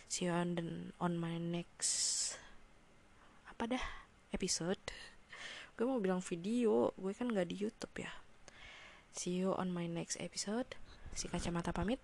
See 0.06 0.30
you 0.30 0.32
on 0.32 0.54
the, 0.54 0.64
on 1.02 1.18
my 1.18 1.36
next 1.36 2.36
apa 3.48 3.76
dah 3.76 3.84
episode. 4.32 4.80
Gue 5.76 5.84
mau 5.84 6.00
bilang 6.00 6.24
video 6.24 6.92
gue 6.96 7.12
kan 7.12 7.28
gak 7.28 7.52
di 7.52 7.56
YouTube 7.60 8.00
ya. 8.00 8.12
See 9.12 9.40
you 9.44 9.52
on 9.56 9.72
my 9.72 9.84
next 9.88 10.16
episode. 10.20 10.76
Si 11.16 11.28
kacamata 11.28 11.72
pamit 11.72 12.00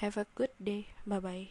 Have 0.00 0.16
a 0.16 0.26
good 0.34 0.50
day. 0.62 0.88
Bye 1.06 1.20
bye. 1.20 1.48